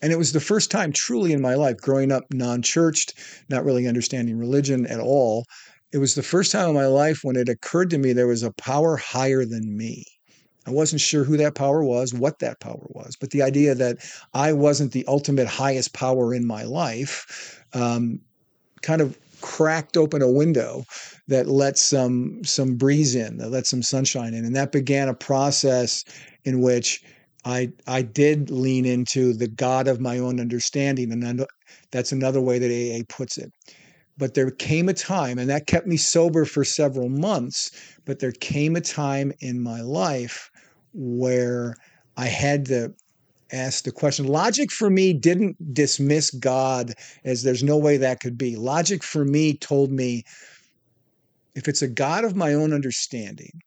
[0.02, 3.14] And it was the first time truly in my life, growing up non churched,
[3.48, 5.44] not really understanding religion at all,
[5.92, 8.42] it was the first time in my life when it occurred to me there was
[8.42, 10.04] a power higher than me.
[10.66, 13.98] I wasn't sure who that power was, what that power was, but the idea that
[14.32, 18.20] I wasn't the ultimate highest power in my life um,
[18.80, 20.84] kind of cracked open a window
[21.26, 25.14] that let some some breeze in, that let some sunshine in, and that began a
[25.14, 26.04] process
[26.44, 27.02] in which
[27.44, 31.44] I I did lean into the God of my own understanding, and
[31.90, 33.52] that's another way that AA puts it.
[34.18, 37.70] But there came a time, and that kept me sober for several months.
[38.04, 40.50] But there came a time in my life
[40.92, 41.76] where
[42.16, 42.94] I had to
[43.52, 44.26] ask the question.
[44.26, 46.94] Logic for me didn't dismiss God
[47.24, 48.56] as there's no way that could be.
[48.56, 50.24] Logic for me told me
[51.54, 53.60] if it's a God of my own understanding,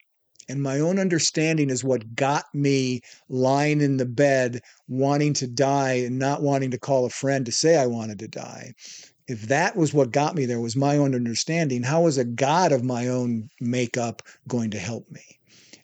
[0.48, 5.94] and my own understanding is what got me lying in the bed wanting to die
[5.94, 8.74] and not wanting to call a friend to say I wanted to die
[9.28, 12.72] if that was what got me there was my own understanding, how was a God
[12.72, 15.24] of my own makeup going to help me?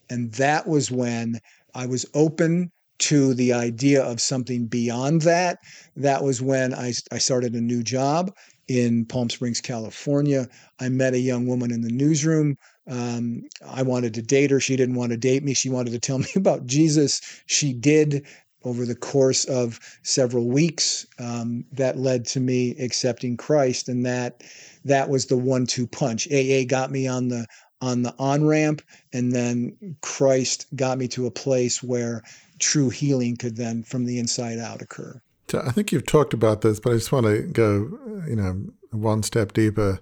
[0.10, 1.40] And that was when
[1.74, 5.58] I was open to the idea of something beyond that.
[5.96, 8.32] That was when I, I started a new job
[8.68, 10.48] in Palm Springs, California.
[10.80, 12.58] I met a young woman in the newsroom.
[12.88, 14.60] Um, I wanted to date her.
[14.60, 15.56] She didn't want to date me.
[15.56, 17.22] She wanted to tell me about Jesus.
[17.48, 18.28] She did
[18.64, 21.06] over the course of several weeks.
[21.20, 24.44] Um, that led to me accepting Christ, and that
[24.86, 26.28] that was the one-two punch.
[26.32, 27.46] AA got me on the
[27.82, 28.82] on the on ramp,
[29.14, 32.22] and then Christ got me to a place where
[32.60, 35.22] true healing could then, from the inside out, occur.
[35.54, 39.24] I think you've talked about this, but I just want to go, you know, one
[39.24, 40.00] step deeper.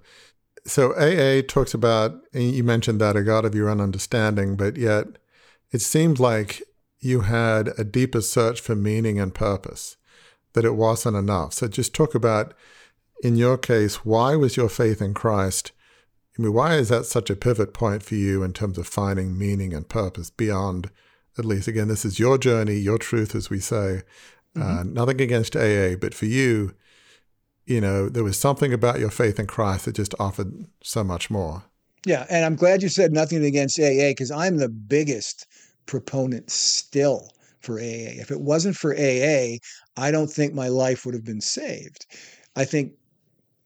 [0.66, 5.08] So AA talks about, you mentioned that a God of your own understanding, but yet
[5.72, 6.62] it seems like
[7.00, 9.98] you had a deeper search for meaning and purpose,
[10.54, 11.54] that it wasn't enough.
[11.54, 12.54] So just talk about,
[13.24, 15.72] in your case, why was your faith in Christ?
[16.38, 19.38] I mean, why is that such a pivot point for you in terms of finding
[19.38, 20.90] meaning and purpose beyond,
[21.38, 24.04] at least, again, this is your journey, your truth, as we say.
[24.56, 24.80] Uh, mm-hmm.
[24.80, 26.74] Uh, nothing against AA, but for you,
[27.66, 31.30] you know, there was something about your faith in Christ that just offered so much
[31.30, 31.64] more.
[32.06, 35.46] Yeah, and I'm glad you said nothing against AA because I'm the biggest
[35.90, 38.14] proponent still for AA.
[38.22, 39.58] If it wasn't for AA,
[39.98, 42.06] I don't think my life would have been saved.
[42.56, 42.94] I think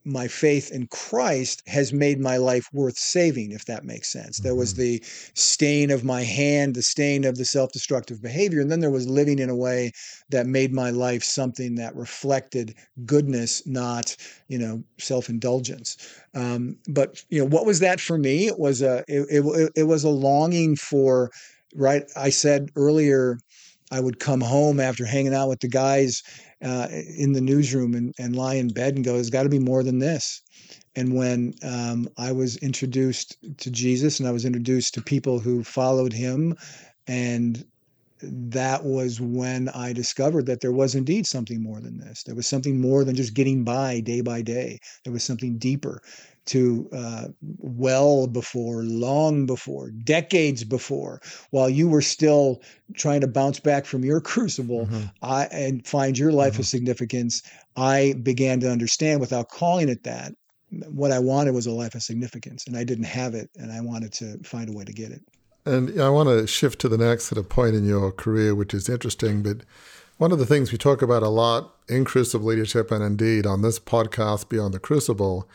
[0.06, 4.40] my faith in Christ has made my life worth saving, if that makes sense.
[4.40, 4.82] There was mm-hmm.
[4.84, 8.62] the stain of my hand, the stain of the self destructive behavior.
[8.62, 9.92] And then there was living in a way
[10.30, 14.16] that made my life something that reflected goodness, not,
[14.48, 15.98] you know, self indulgence.
[16.34, 18.48] Um, but, you know, what was that for me?
[18.48, 21.32] It was a, it, it, it was a longing for,
[21.76, 22.04] right?
[22.16, 23.38] I said earlier,
[23.92, 26.24] I would come home after hanging out with the guys
[26.64, 29.60] uh, in the newsroom and, and lie in bed and go, "There's got to be
[29.60, 30.42] more than this."
[30.96, 35.64] And when um, I was introduced to Jesus and I was introduced to people who
[35.64, 36.56] followed him,
[37.08, 37.64] and
[38.22, 42.24] that was when I discovered that there was indeed something more than this.
[42.24, 44.80] There was something more than just getting by day by day.
[45.04, 46.02] There was something deeper
[46.46, 47.26] to uh,
[47.58, 52.62] well before, long before, decades before, while you were still
[52.96, 55.06] trying to bounce back from your crucible mm-hmm.
[55.22, 56.62] I, and find your life mm-hmm.
[56.62, 57.44] of significance,
[57.76, 60.34] I began to understand without calling it that.
[60.90, 63.80] What I wanted was a life of significance, and I didn't have it, and I
[63.82, 65.22] wanted to find a way to get it.
[65.66, 68.74] And I want to shift to the next sort of point in your career, which
[68.74, 69.44] is interesting.
[69.44, 69.58] But
[70.18, 73.62] one of the things we talk about a lot in Crucible Leadership and indeed on
[73.62, 75.48] this podcast, Beyond the Crucible,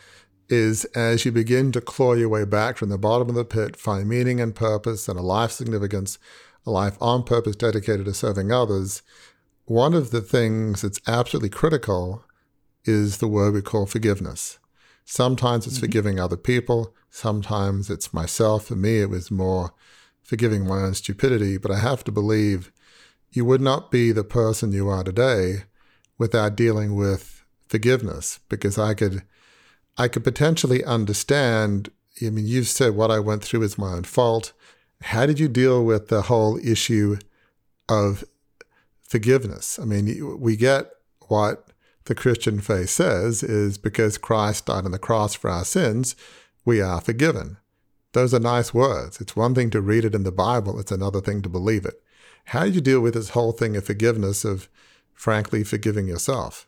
[0.49, 3.75] is as you begin to claw your way back from the bottom of the pit,
[3.75, 6.17] find meaning and purpose and a life significance,
[6.65, 9.01] a life on purpose dedicated to serving others,
[9.65, 12.25] one of the things that's absolutely critical
[12.85, 14.57] is the word we call forgiveness.
[15.05, 15.85] Sometimes it's mm-hmm.
[15.85, 18.65] forgiving other people, sometimes it's myself.
[18.65, 19.73] For me, it was more
[20.23, 22.71] forgiving my own stupidity, but I have to believe
[23.31, 25.63] you would not be the person you are today
[26.17, 29.23] without dealing with forgiveness because I could
[29.99, 31.91] I could potentially understand.
[32.25, 34.53] I mean, you've said what I went through is my own fault.
[35.01, 37.17] How did you deal with the whole issue
[37.89, 38.23] of
[39.01, 39.77] forgiveness?
[39.77, 40.89] I mean, we get
[41.27, 41.67] what
[42.05, 46.15] the Christian faith says is because Christ died on the cross for our sins,
[46.65, 47.57] we are forgiven.
[48.13, 49.21] Those are nice words.
[49.21, 52.01] It's one thing to read it in the Bible, it's another thing to believe it.
[52.45, 54.69] How do you deal with this whole thing of forgiveness, of
[55.13, 56.67] frankly forgiving yourself?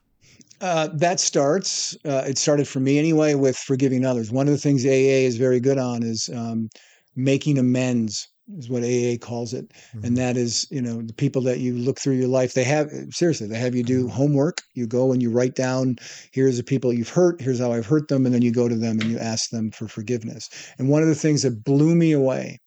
[0.61, 1.97] Uh, that starts.
[2.05, 4.31] Uh, it started for me anyway with forgiving others.
[4.31, 6.69] One of the things AA is very good on is um,
[7.15, 8.27] making amends.
[8.57, 10.03] Is what AA calls it, mm-hmm.
[10.03, 12.53] and that is, you know, the people that you look through your life.
[12.53, 14.09] They have seriously, they have you do mm-hmm.
[14.09, 14.61] homework.
[14.73, 15.95] You go and you write down,
[16.31, 17.39] here's the people you've hurt.
[17.39, 19.71] Here's how I've hurt them, and then you go to them and you ask them
[19.71, 20.49] for forgiveness.
[20.77, 22.59] And one of the things that blew me away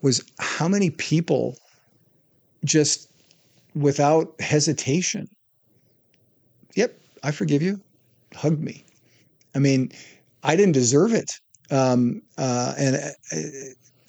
[0.00, 1.56] was how many people
[2.64, 3.10] just
[3.74, 5.28] without hesitation
[7.24, 7.80] I forgive you.
[8.34, 8.84] Hug me.
[9.54, 9.90] I mean,
[10.42, 11.30] I didn't deserve it.
[11.70, 13.36] Um, uh, and uh,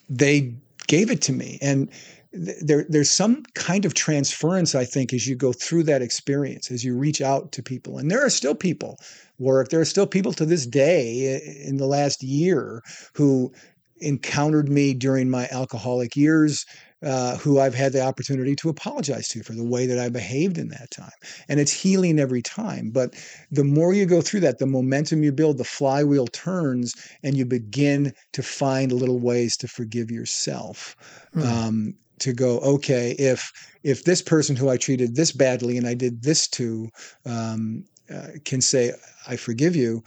[0.09, 0.53] they
[0.87, 1.57] gave it to me.
[1.61, 1.89] And
[2.33, 6.69] th- there, there's some kind of transference, I think, as you go through that experience,
[6.69, 7.97] as you reach out to people.
[7.97, 8.99] And there are still people,
[9.39, 13.53] Warwick, there are still people to this day in the last year who
[14.01, 16.65] encountered me during my alcoholic years
[17.05, 20.57] uh, who I've had the opportunity to apologize to for the way that I behaved
[20.57, 21.11] in that time.
[21.47, 22.89] And it's healing every time.
[22.89, 23.13] But
[23.51, 27.45] the more you go through that, the momentum you build, the flywheel turns, and you
[27.45, 30.95] begin to find little ways to forgive yourself.
[31.35, 31.45] Mm.
[31.45, 33.51] Um, to go, okay, if
[33.83, 36.89] if this person who I treated this badly and I did this to,
[37.25, 38.93] um, uh, can say,
[39.27, 40.01] I forgive you,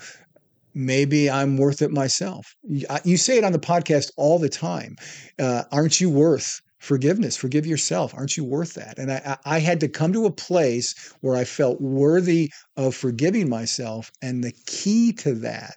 [0.75, 2.57] maybe I'm worth it myself.
[3.05, 4.97] You say it on the podcast all the time.
[5.39, 7.37] Uh, aren't you worth forgiveness?
[7.37, 8.15] Forgive yourself.
[8.15, 8.99] Aren't you worth that?
[8.99, 13.49] And I, I had to come to a place where I felt worthy of forgiving
[13.49, 14.11] myself.
[14.23, 15.77] And the key to that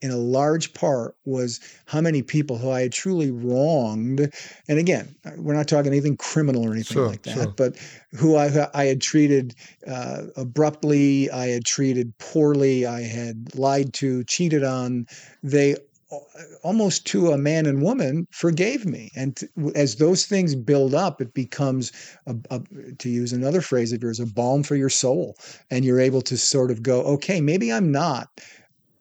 [0.00, 4.32] in a large part was how many people who I had truly wronged.
[4.68, 7.54] And again, we're not talking anything criminal or anything sure, like that, sure.
[7.56, 7.76] but
[8.12, 9.54] who I, I had treated
[9.86, 15.06] uh, abruptly, I had treated poorly, I had lied to, cheated on.
[15.42, 15.76] They
[16.62, 19.40] almost to a man and woman forgave me and
[19.74, 21.92] as those things build up it becomes
[22.26, 22.60] a, a,
[22.98, 25.36] to use another phrase of yours a balm for your soul
[25.70, 28.30] and you're able to sort of go okay maybe i'm not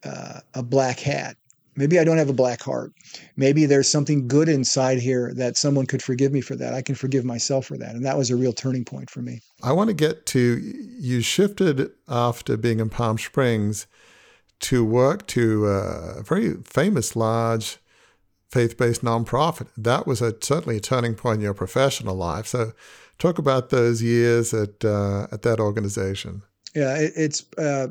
[0.08, 1.38] uh, a black hat.
[1.76, 2.92] Maybe I don't have a black heart.
[3.36, 6.74] Maybe there's something good inside here that someone could forgive me for that.
[6.74, 7.94] I can forgive myself for that.
[7.94, 9.42] And that was a real turning point for me.
[9.62, 10.60] I want to get to
[11.00, 13.86] you shifted after being in Palm Springs
[14.60, 17.78] to work to a very famous, large
[18.50, 19.68] faith based nonprofit.
[19.78, 22.48] That was a, certainly a turning point in your professional life.
[22.48, 22.74] So,
[23.20, 26.44] talk about those years at, uh, at that organization.
[26.76, 27.46] Yeah, it, it's.
[27.58, 27.90] Uh,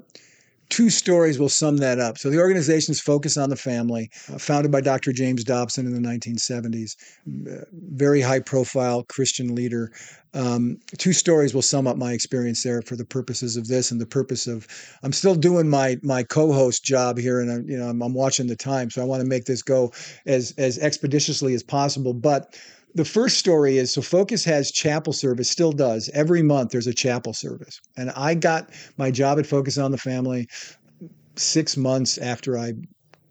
[0.68, 2.18] two stories will sum that up.
[2.18, 5.12] So the organization's focus on the family, uh, founded by Dr.
[5.12, 6.96] James Dobson in the 1970s,
[7.50, 9.92] uh, very high profile Christian leader.
[10.34, 14.00] Um, two stories will sum up my experience there for the purposes of this and
[14.00, 14.66] the purpose of
[15.02, 18.46] I'm still doing my my co-host job here, and I'm, you know I'm, I'm watching
[18.46, 19.92] the time, so I want to make this go
[20.26, 22.12] as as expeditiously as possible.
[22.12, 22.54] But
[22.96, 26.08] the first story is so Focus has chapel service, still does.
[26.14, 27.78] Every month there's a chapel service.
[27.96, 30.48] And I got my job at Focus on the Family
[31.36, 32.72] six months after I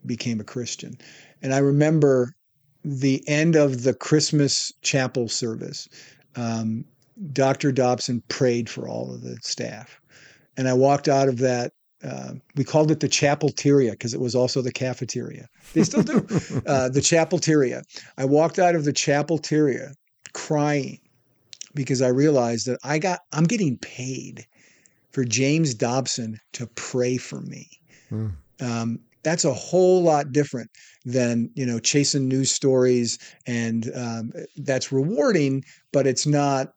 [0.06, 0.94] became a Christian.
[1.42, 2.36] And I remember
[2.84, 5.90] the end of the Christmas chapel service.
[6.36, 6.86] Um,
[7.34, 7.72] Dr.
[7.72, 10.00] Dobson prayed for all of the staff.
[10.58, 11.74] And I walked out of that
[12.06, 15.48] uh, we called it the chapelteria because it was also the cafeteria.
[15.74, 16.18] They still do
[16.68, 17.84] uh, the chapelteria.
[18.18, 19.94] I walked out of the chapelteria
[20.34, 21.00] crying
[21.74, 24.46] because I realized that I got I'm getting paid
[25.12, 27.70] for James Dobson to pray for me.
[28.12, 28.34] Mm.
[28.62, 30.70] Um, that's a whole lot different
[31.06, 36.74] than you know chasing news stories, and um, that's rewarding, but it's not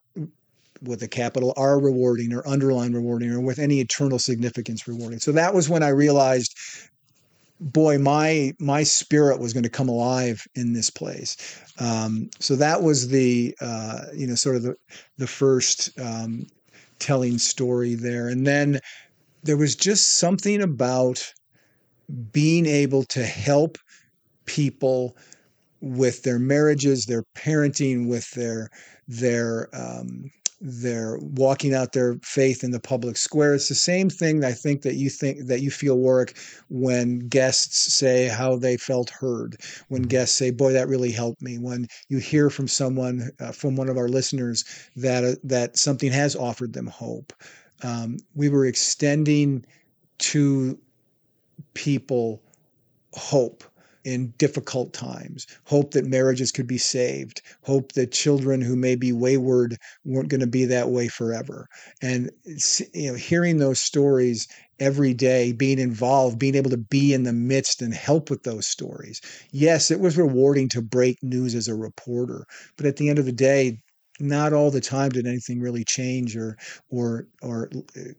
[0.82, 5.18] with a capital R rewarding or underline rewarding or with any eternal significance rewarding.
[5.18, 6.54] So that was when I realized
[7.60, 11.36] boy my my spirit was going to come alive in this place
[11.78, 14.76] um, so that was the uh, you know sort of the
[15.16, 16.46] the first um,
[16.98, 18.78] telling story there and then
[19.42, 21.32] there was just something about
[22.32, 23.78] being able to help
[24.46, 25.16] people
[25.80, 28.70] with their marriages their parenting with their
[29.08, 30.30] their um,
[30.60, 33.54] they're walking out their faith in the public square.
[33.54, 36.36] It's the same thing I think that you think that you feel Warwick
[36.68, 39.56] when guests say how they felt heard.
[39.88, 40.08] When mm-hmm.
[40.08, 43.88] guests say, "Boy, that really helped me." When you hear from someone, uh, from one
[43.88, 44.64] of our listeners,
[44.96, 47.32] that uh, that something has offered them hope.
[47.82, 49.64] Um, we were extending
[50.18, 50.78] to
[51.74, 52.42] people
[53.14, 53.62] hope
[54.04, 59.12] in difficult times, hope that marriages could be saved, hope that children who may be
[59.12, 61.68] wayward weren't going to be that way forever.
[62.00, 62.30] And
[62.94, 64.46] you know, hearing those stories
[64.80, 68.66] every day, being involved, being able to be in the midst and help with those
[68.66, 69.20] stories.
[69.50, 72.46] Yes, it was rewarding to break news as a reporter,
[72.76, 73.80] but at the end of the day,
[74.20, 76.56] not all the time did anything really change or
[76.90, 78.12] or or uh,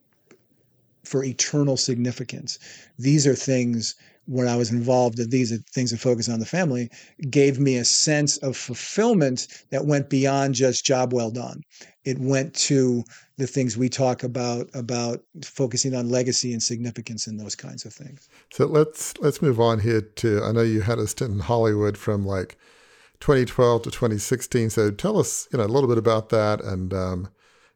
[1.03, 2.59] for eternal significance.
[2.97, 3.95] These are things
[4.29, 6.91] when I was involved in these things that focus on the family,
[7.31, 11.63] gave me a sense of fulfillment that went beyond just job well done.
[12.05, 13.03] It went to
[13.37, 17.93] the things we talk about about focusing on legacy and significance and those kinds of
[17.93, 18.29] things.
[18.53, 21.97] So let's let's move on here to I know you had a stint in Hollywood
[21.97, 22.55] from like
[23.21, 24.69] 2012 to 2016.
[24.69, 27.29] So tell us you know a little bit about that and um,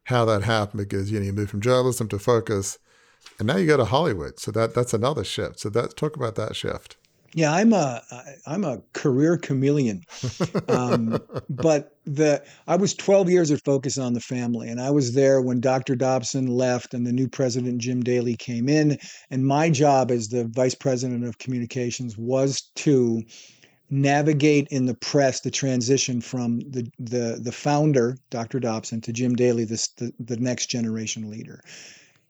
[0.04, 2.78] how that happened because you know you moved from journalism to focus
[3.38, 4.38] and now you go to Hollywood.
[4.38, 5.60] So that that's another shift.
[5.60, 6.96] So that talk about that shift.
[7.36, 8.00] Yeah, I'm a
[8.46, 10.04] I'm a career chameleon,
[10.68, 11.18] um,
[11.50, 15.42] but the I was 12 years of focus on the family, and I was there
[15.42, 15.96] when Dr.
[15.96, 18.98] Dobson left and the new president Jim Daly came in,
[19.30, 23.22] and my job as the vice president of communications was to
[23.90, 28.60] navigate in the press the transition from the the the founder Dr.
[28.60, 31.60] Dobson to Jim Daly, this the, the next generation leader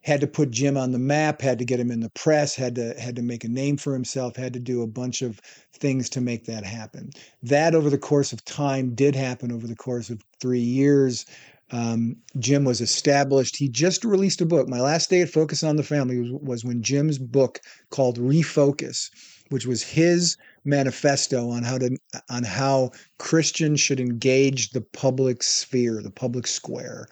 [0.05, 2.75] had to put Jim on the map, had to get him in the press, had
[2.75, 5.41] to had to make a name for himself, had to do a bunch of
[5.73, 7.11] things to make that happen.
[7.43, 11.25] That over the course of time did happen over the course of 3 years.
[11.71, 13.57] Um, Jim was established.
[13.57, 14.69] He just released a book.
[14.69, 19.11] My last day at Focus on the Family was, was when Jim's book called Refocus,
[19.49, 20.37] which was his
[20.67, 21.97] manifesto on how to
[22.29, 27.07] on how Christians should engage the public sphere, the public square.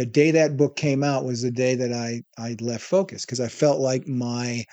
[0.00, 3.38] The day that book came out was the day that I I left Focus because
[3.38, 4.64] I felt like my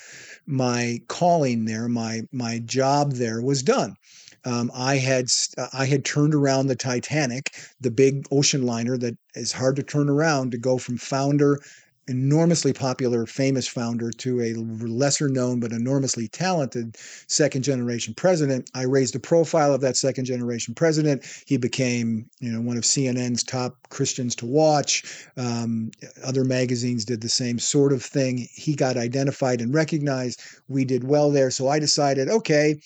[0.46, 3.98] my calling there, my my job there was done.
[4.46, 5.26] Um, I had
[5.74, 10.08] I had turned around the Titanic, the big ocean liner that is hard to turn
[10.10, 11.60] around to go from founder
[12.08, 16.96] enormously popular, famous founder to a lesser known but enormously talented
[17.28, 18.70] second generation president.
[18.74, 21.26] I raised the profile of that second generation president.
[21.46, 25.28] He became, you know, one of CNN's top Christians to watch.
[25.36, 25.92] Um,
[26.24, 28.48] other magazines did the same sort of thing.
[28.54, 30.42] He got identified and recognized.
[30.68, 31.52] We did well there.
[31.52, 32.80] So I decided, okay,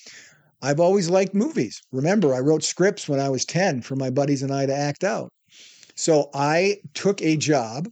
[0.62, 1.80] I've always liked movies.
[1.92, 5.04] Remember, I wrote scripts when I was 10 for my buddies and I to act
[5.04, 5.32] out.
[5.94, 7.88] So I took a job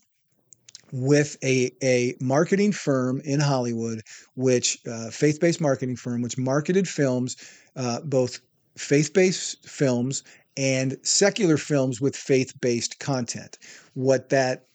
[0.93, 4.03] with a, a marketing firm in Hollywood,
[4.34, 7.36] which uh, faith based marketing firm, which marketed films,
[7.76, 8.41] uh, both
[8.76, 10.22] faith based films
[10.57, 13.59] and secular films with faith based content.
[13.95, 14.66] What that,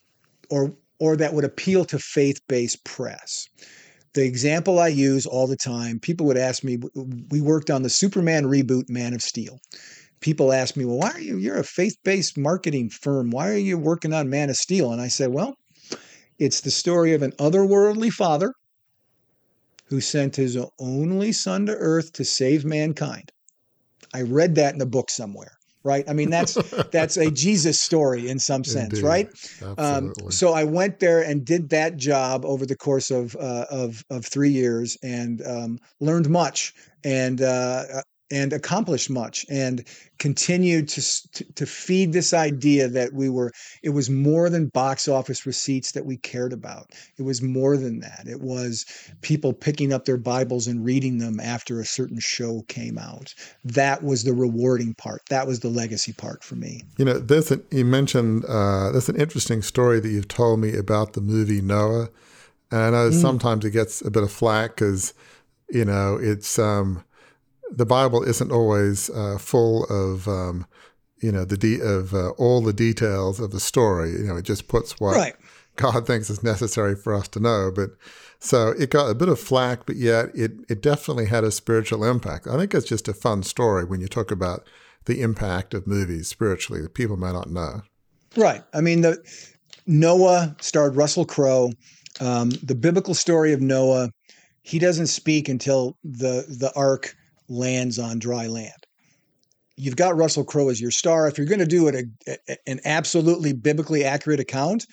[0.50, 3.50] or or that would appeal to faith based press.
[4.14, 6.78] The example I use all the time, people would ask me,
[7.30, 9.60] we worked on the Superman reboot, Man of Steel
[10.22, 13.30] people ask me, well, why are you, you're a faith based marketing firm.
[13.30, 14.92] Why are you working on Man of Steel?
[14.92, 15.56] And I said, well,
[16.40, 18.54] it's the story of an otherworldly father
[19.86, 23.32] who sent his only son to earth to save mankind.
[24.14, 25.52] I read that in a book somewhere,
[25.84, 26.04] right?
[26.08, 26.56] I mean, that's
[26.92, 29.04] that's a Jesus story in some sense, Indeed.
[29.04, 29.30] right?
[29.78, 34.04] Um, so I went there and did that job over the course of uh, of
[34.10, 36.74] of three years and um, learned much
[37.04, 37.84] and uh,
[38.32, 39.84] and accomplished much and
[40.18, 41.02] continued to,
[41.32, 43.52] to, to feed this idea that we were
[43.84, 46.92] it was more than box office receipts that we cared about.
[47.18, 48.24] It was more than that.
[48.28, 48.86] It was
[49.22, 53.34] people picking up their bibles and reading them after a certain show came out.
[53.64, 55.22] That was the rewarding part.
[55.30, 56.84] That was the legacy part for me.
[56.98, 60.76] You know there's an, you mentioned uh, there's an interesting story that you've told me
[60.76, 62.10] about the movie noah
[62.72, 63.22] and i know mm.
[63.22, 65.14] sometimes it gets a bit of flack because
[65.70, 67.04] you know it's um
[67.72, 70.66] the Bible isn't always uh, full of um,
[71.22, 74.12] you know the de- of uh, all the details of the story.
[74.12, 75.36] You know, it just puts what right.
[75.76, 77.72] God thinks is necessary for us to know.
[77.74, 77.92] But
[78.40, 82.04] so it got a bit of flack, but yet it it definitely had a spiritual
[82.04, 82.48] impact.
[82.48, 84.68] I think it's just a fun story when you talk about
[85.06, 87.82] the impact of movies spiritually that people may not know.
[88.36, 88.64] Right.
[88.74, 89.24] I mean, the
[89.88, 91.72] Noah starred Russell Crowe.
[92.20, 94.10] Um, the biblical story of Noah.
[94.62, 97.16] He doesn't speak until the the ark
[97.48, 98.86] lands on dry land.
[99.78, 101.28] You've got Russell Crowe as your star.
[101.28, 104.86] If you're going to do it a, a, an absolutely biblically accurate account,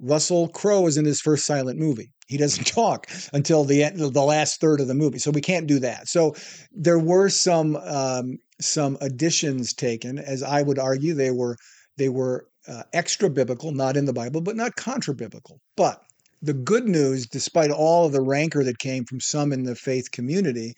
[0.00, 2.10] Russell Crowe is in his first silent movie.
[2.26, 5.66] He doesn't talk until the end, the last third of the movie, so we can't
[5.66, 6.08] do that.
[6.08, 6.34] So
[6.72, 11.56] there were some um, some additions taken, as I would argue they were
[11.96, 15.60] they were uh, extra biblical, not in the Bible, but not contra biblical.
[15.76, 16.02] But
[16.42, 20.10] the good news, despite all of the rancor that came from some in the faith
[20.10, 20.74] community,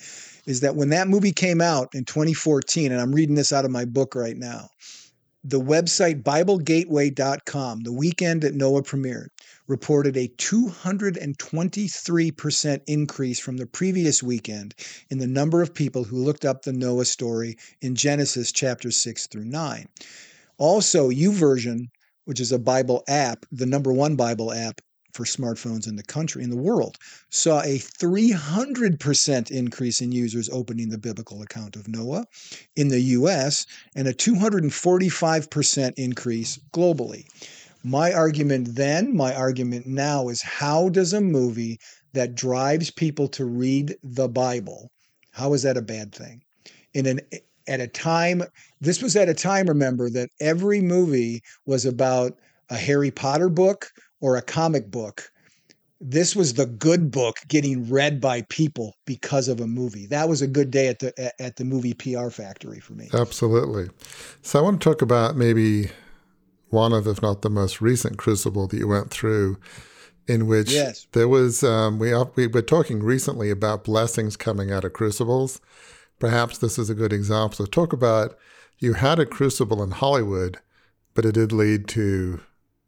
[0.47, 3.71] is that when that movie came out in 2014, and I'm reading this out of
[3.71, 4.69] my book right now,
[5.49, 9.29] the website BibleGateway.com, the weekend that Noah premiered,
[9.69, 14.75] reported a 223% increase from the previous weekend
[15.11, 19.29] in the number of people who looked up the Noah story in Genesis chapter 6
[19.29, 19.89] through 9.
[20.59, 21.91] Also, YouVersion,
[22.25, 24.81] which is a Bible app, the number one Bible app,
[25.17, 26.99] for smartphones in the country, in the world,
[27.31, 32.27] saw a 300% increase in users opening the biblical account of Noah
[32.77, 37.25] in the US and a 245% increase globally.
[37.83, 41.79] My argument then, my argument now is how does a movie
[42.13, 44.91] that drives people to read the Bible,
[45.31, 46.43] how is that a bad thing?
[46.95, 47.21] In an
[47.69, 48.43] at a time,
[48.81, 52.39] this was at a time, remember, that every movie was about
[52.71, 53.91] a Harry Potter book
[54.27, 55.31] or a comic book.
[56.01, 60.05] This was the good book getting read by people because of a movie.
[60.07, 63.09] That was a good day at the at the movie PR factory for me.
[63.15, 63.89] Absolutely.
[64.43, 65.91] So I want to talk about maybe
[66.71, 69.59] one of, if not the most recent crucible that you went through,
[70.27, 71.07] in which yes.
[71.13, 75.61] there was um, we we were talking recently about blessings coming out of crucibles.
[76.19, 77.59] Perhaps this is a good example.
[77.59, 78.37] So talk about
[78.81, 80.59] you had a crucible in Hollywood,
[81.15, 82.41] but it did lead to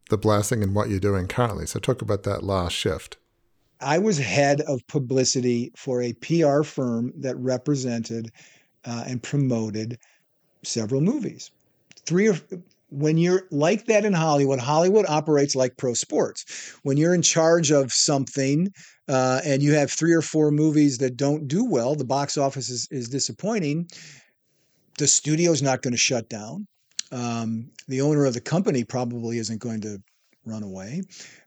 [0.09, 1.65] the blessing and what you're doing currently.
[1.65, 3.17] So, talk about that last shift.
[3.81, 8.31] I was head of publicity for a PR firm that represented
[8.85, 9.97] uh, and promoted
[10.63, 11.51] several movies.
[12.05, 12.37] Three or
[12.89, 16.73] when you're like that in Hollywood, Hollywood operates like pro sports.
[16.83, 18.73] When you're in charge of something
[19.07, 22.69] uh, and you have three or four movies that don't do well, the box office
[22.69, 23.89] is, is disappointing.
[24.97, 26.67] The studio's not going to shut down.
[27.11, 29.99] Um, the owner of the company probably isn't going to
[30.45, 31.01] run away.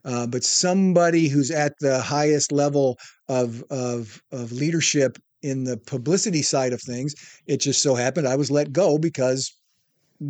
[0.04, 2.98] Uh, but somebody who's at the highest level
[3.28, 7.14] of, of, of leadership in the publicity side of things,
[7.46, 9.52] it just so happened I was let go because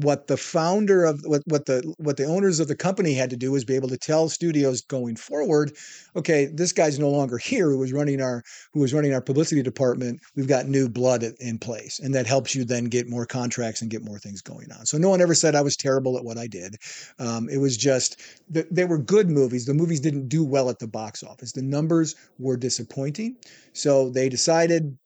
[0.02, 3.36] what the founder of what, what the what the owners of the company had to
[3.36, 5.72] do was be able to tell studios going forward
[6.16, 9.62] okay this guy's no longer here who was running our who was running our publicity
[9.62, 10.20] department.
[10.36, 11.98] We've got new blood in place.
[11.98, 14.86] And that helps you then get more contracts and get more things going on.
[14.86, 16.76] So no one ever said i was terrible at what i did.
[17.18, 19.66] Um, it was just they were good movies.
[19.66, 21.52] The movies didn't do well at the box office.
[21.52, 23.36] The numbers were disappointing.
[23.72, 24.96] So they decided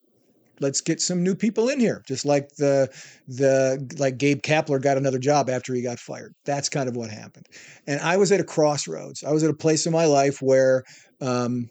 [0.59, 2.03] let's get some new people in here.
[2.07, 2.89] Just like the
[3.27, 6.33] the like gabe kapler got another job after he got fired.
[6.45, 7.47] That's kind of what happened.
[7.85, 9.23] And i was at a crossroads.
[9.23, 10.83] I was at a place in my life where
[11.21, 11.69] um,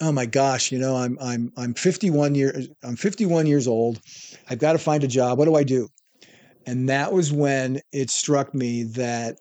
[0.00, 4.00] oh my gosh you know i'm i'm i'm 51 years i'm 51 years old.
[4.48, 5.38] I've got to find a job.
[5.38, 5.88] What do i do?
[6.66, 9.36] And that was when it struck me that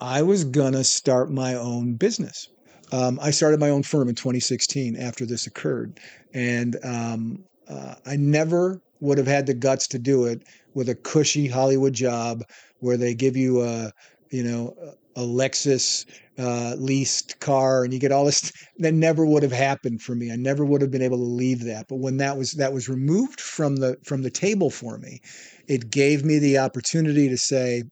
[0.00, 2.48] i was gonna start my own business
[2.92, 5.98] um, I started my own firm in 2016 after this occurred.
[6.34, 10.42] And um, uh, I never would have had the guts to do it
[10.74, 12.44] with a cushy Hollywood job
[12.80, 13.92] where they give you a,
[14.30, 14.74] you know,
[15.16, 16.04] a Lexus
[16.38, 18.52] uh, leased car and you get all this.
[18.78, 20.30] That never would have happened for me.
[20.30, 21.86] I never would have been able to leave that.
[21.88, 25.20] But when that was that was removed from the from the table for me,
[25.66, 27.84] it gave me the opportunity to say,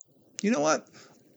[0.42, 0.86] you know what?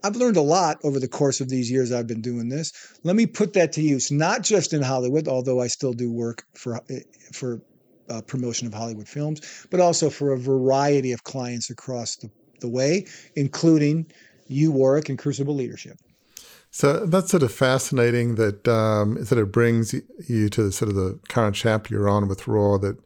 [0.08, 2.72] I've learned a lot over the course of these years I've been doing this.
[3.03, 6.45] Let me put that to use, not just in Hollywood, although I still do work
[6.53, 7.01] for eh,
[7.34, 7.62] for
[8.10, 12.32] uh, promotion of Hollywood films, but also for a variety of clients across the,
[12.62, 13.05] the way,
[13.36, 14.10] including
[14.47, 15.97] you, Warwick, and Crucible Leadership.
[16.72, 19.93] So that's sort of fascinating that um, sort of brings
[20.30, 22.80] you to sort of the current chapter you're on with Roar.
[22.80, 22.97] That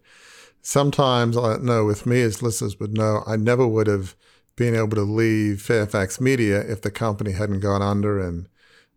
[0.62, 4.16] sometimes I know with me as listeners would know, I never would have
[4.56, 8.48] being able to leave Fairfax Media if the company hadn't gone under in,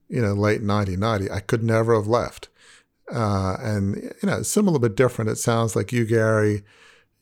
[0.09, 1.31] you know, late 1990.
[1.31, 2.49] I could never have left.
[3.13, 5.31] Uh, and, you know, similar but different.
[5.31, 6.63] It sounds like you, Gary,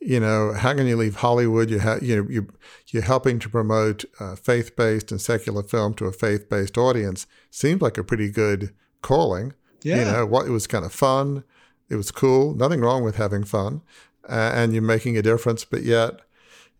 [0.01, 1.71] you know, how can you leave Hollywood?
[1.71, 2.49] You have, you know, you,
[2.89, 7.27] you're helping to promote uh, faith-based and secular film to a faith-based audience.
[7.51, 9.55] Seemed like a pretty good calling.
[9.83, 9.99] Yeah.
[9.99, 11.45] You know, what it was kind of fun.
[11.89, 12.55] It was cool.
[12.55, 13.83] Nothing wrong with having fun.
[14.29, 16.21] Uh, and you're making a difference, but yet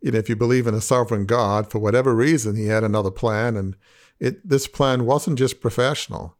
[0.03, 3.11] you know, if you believe in a sovereign God, for whatever reason, he had another
[3.11, 3.57] plan.
[3.57, 3.77] And
[4.19, 6.37] it, this plan wasn't just professional,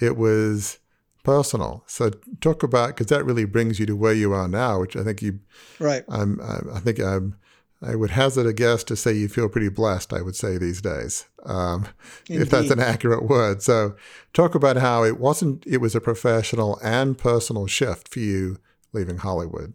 [0.00, 0.78] it was
[1.22, 1.84] personal.
[1.86, 2.10] So
[2.40, 5.22] talk about, because that really brings you to where you are now, which I think
[5.22, 5.40] you,
[5.78, 6.04] right.
[6.08, 7.36] I'm, I, I think I'm,
[7.80, 10.80] I would hazard a guess to say you feel pretty blessed, I would say these
[10.80, 11.88] days, um,
[12.28, 13.62] if that's an accurate word.
[13.62, 13.96] So
[14.32, 18.58] talk about how it wasn't, it was a professional and personal shift for you
[18.92, 19.74] leaving Hollywood.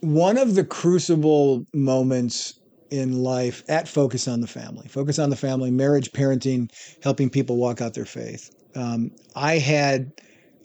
[0.00, 2.58] One of the crucible moments
[2.92, 4.86] in life at Focus on the Family.
[4.86, 6.70] Focus on the Family, marriage, parenting,
[7.02, 8.54] helping people walk out their faith.
[8.76, 10.12] Um, I had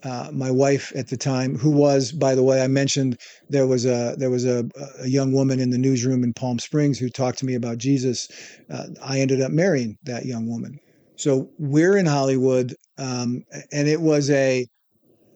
[0.03, 3.17] uh, my wife at the time, who was, by the way, I mentioned
[3.49, 4.69] there was a there was a,
[4.99, 8.27] a young woman in the newsroom in Palm Springs who talked to me about Jesus.
[8.69, 10.79] Uh, I ended up marrying that young woman.
[11.15, 14.67] So we're in Hollywood, um, and it was a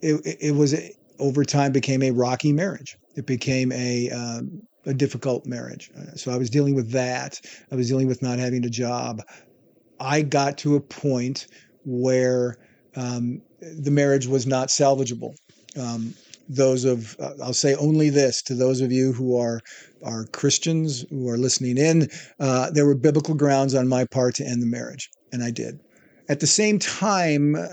[0.02, 2.98] it, it was a, over time became a rocky marriage.
[3.16, 5.92] It became a um, a difficult marriage.
[5.98, 7.40] Uh, so I was dealing with that.
[7.72, 9.22] I was dealing with not having a job.
[10.00, 11.48] I got to a point
[11.86, 12.58] where
[12.96, 15.36] um, the marriage was not salvageable.
[15.80, 16.14] Um,
[16.50, 19.62] those of uh, I'll say only this to those of you who are
[20.04, 22.10] are Christians who are listening in.
[22.40, 25.80] Uh, there were biblical grounds on my part to end the marriage, and I did.
[26.28, 27.68] At the same time, uh,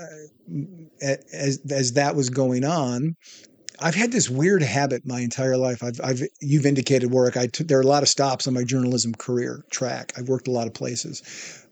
[1.01, 3.15] as as that was going on,
[3.81, 5.83] I've had this weird habit my entire life.
[5.83, 7.37] I've, I've you've indicated work.
[7.37, 10.13] I t- there are a lot of stops on my journalism career track.
[10.17, 11.65] I've worked a lot of places.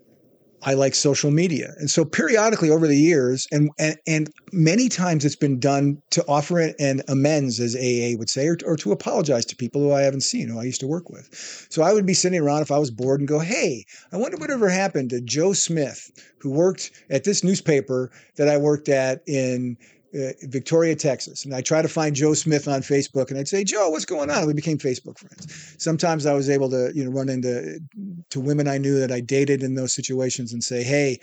[0.63, 5.23] I like social media, and so periodically over the years, and and, and many times
[5.23, 9.45] it's been done to offer an amends, as AA would say, or, or to apologize
[9.45, 11.29] to people who I haven't seen, who I used to work with.
[11.69, 14.37] So I would be sitting around if I was bored and go, "Hey, I wonder
[14.37, 19.77] whatever happened to Joe Smith, who worked at this newspaper that I worked at in."
[20.17, 21.45] Uh, Victoria, Texas.
[21.45, 24.29] And I try to find Joe Smith on Facebook and I'd say, Joe, what's going
[24.29, 24.47] on?
[24.47, 25.75] We became Facebook friends.
[25.77, 27.79] Sometimes I was able to, you know, run into
[28.29, 31.19] to women I knew that I dated in those situations and say, hey,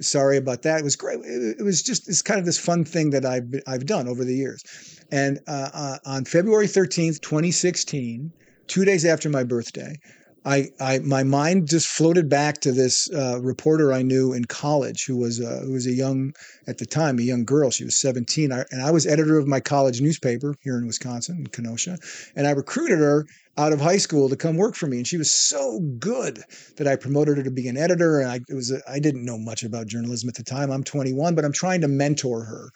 [0.00, 0.80] sorry about that.
[0.80, 1.20] It was great.
[1.24, 4.34] It, was just it's kind of this fun thing that I've I've done over the
[4.34, 4.62] years.
[5.10, 8.32] And uh, uh, on February 13th, 2016,
[8.66, 9.96] two days after my birthday,
[10.44, 15.04] I, I, my mind just floated back to this uh, reporter I knew in college
[15.04, 16.32] who was uh, who was a young
[16.66, 17.70] at the time a young girl.
[17.70, 21.38] She was 17, I, and I was editor of my college newspaper here in Wisconsin,
[21.38, 21.98] in Kenosha,
[22.36, 23.26] and I recruited her
[23.56, 24.98] out of high school to come work for me.
[24.98, 26.42] And she was so good
[26.76, 28.20] that I promoted her to be an editor.
[28.20, 30.70] And I it was I didn't know much about journalism at the time.
[30.70, 32.70] I'm 21, but I'm trying to mentor her.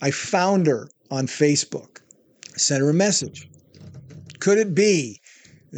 [0.00, 2.00] I found her on Facebook,
[2.56, 3.48] sent her a message.
[4.40, 5.20] Could it be?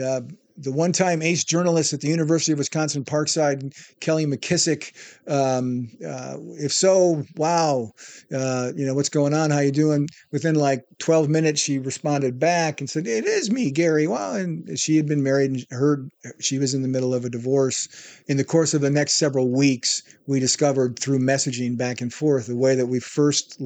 [0.00, 0.20] Uh,
[0.58, 4.92] the one time ace journalist at the University of Wisconsin Parkside, Kelly McKissick.
[5.28, 7.92] Um, uh, if so, wow,
[8.34, 9.50] uh, you know, what's going on?
[9.50, 10.08] How you doing?
[10.32, 14.06] Within like 12 minutes, she responded back and said, it is me, Gary.
[14.06, 14.34] Wow.
[14.34, 17.88] And she had been married and heard she was in the middle of a divorce.
[18.26, 22.46] In the course of the next several weeks, we discovered through messaging back and forth
[22.46, 23.60] the way that we first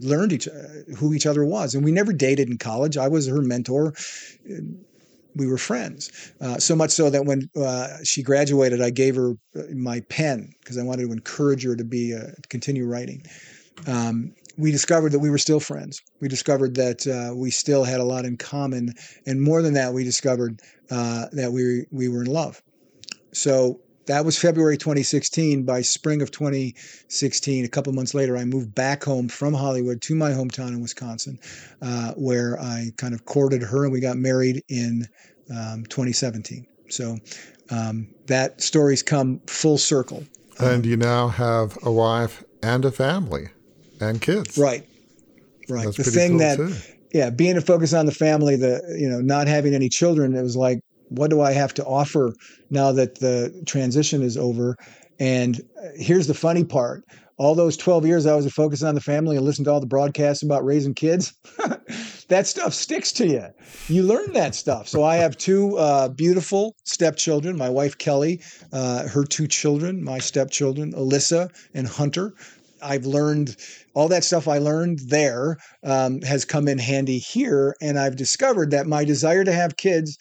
[0.00, 0.48] learned each
[0.96, 3.94] who each other was and we never dated in college i was her mentor
[5.34, 6.32] we were friends.
[6.40, 10.52] Uh, so much so that when uh, she graduated, I gave her uh, my pen
[10.60, 13.22] because I wanted to encourage her to be uh, continue writing.
[13.86, 16.02] Um, we discovered that we were still friends.
[16.20, 19.92] We discovered that uh, we still had a lot in common, and more than that,
[19.92, 20.60] we discovered
[20.90, 22.60] uh, that we we were in love.
[23.32, 25.64] So that was February 2016.
[25.64, 30.14] By spring of 2016, a couple months later, I moved back home from Hollywood to
[30.14, 31.38] my hometown in Wisconsin,
[31.82, 35.06] uh, where I kind of courted her and we got married in
[35.50, 36.66] um, 2017.
[36.88, 37.18] So
[37.70, 40.24] um, that story's come full circle.
[40.58, 43.48] And you now have a wife and a family
[44.00, 44.56] and kids.
[44.56, 44.88] Right.
[45.68, 45.84] Right.
[45.84, 46.74] That's the thing cool that, too.
[47.12, 50.42] yeah, being a focus on the family, the, you know, not having any children, it
[50.42, 50.80] was like,
[51.10, 52.32] what do I have to offer
[52.70, 54.76] now that the transition is over?
[55.20, 57.04] And uh, here's the funny part
[57.38, 59.80] all those 12 years I was a focus on the family and listened to all
[59.80, 61.32] the broadcasts about raising kids,
[62.28, 63.46] that stuff sticks to you.
[63.86, 64.88] You learn that stuff.
[64.88, 68.42] So I have two uh, beautiful stepchildren my wife, Kelly,
[68.72, 72.34] uh, her two children, my stepchildren, Alyssa and Hunter.
[72.82, 73.56] I've learned
[73.94, 77.76] all that stuff I learned there um, has come in handy here.
[77.80, 80.18] And I've discovered that my desire to have kids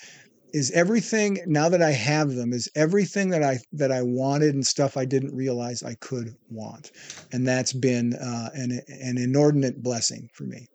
[0.54, 4.66] is everything now that I have them is everything that I that I wanted and
[4.66, 6.92] stuff I didn't realize I could want,
[7.32, 10.68] and that's been uh, an an inordinate blessing for me.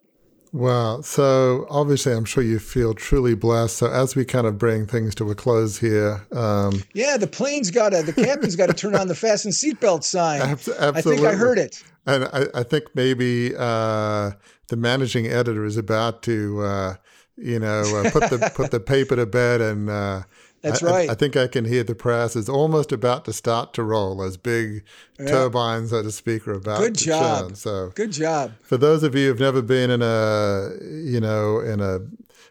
[0.53, 1.01] Wow.
[1.01, 3.77] So obviously, I'm sure you feel truly blessed.
[3.77, 7.71] So as we kind of bring things to a close here, um, yeah, the plane's
[7.71, 10.41] got to, the captain's got to turn on the fasten seatbelt sign.
[10.41, 10.87] Absolutely.
[10.87, 11.83] I think I heard it.
[12.05, 14.31] And I, I think maybe uh,
[14.67, 16.61] the managing editor is about to.
[16.61, 16.95] Uh,
[17.37, 20.23] you know, uh, put the put the paper to bed, and uh,
[20.61, 21.09] that's I, right.
[21.09, 24.17] I, I, think I can hear the press is almost about to start to roll.
[24.17, 24.83] Those big
[25.19, 25.27] yeah.
[25.27, 27.47] turbines, so to speak, are about good to job.
[27.47, 27.55] Churn.
[27.55, 28.53] So good job.
[28.61, 31.99] For those of you who've never been in a, you know, in a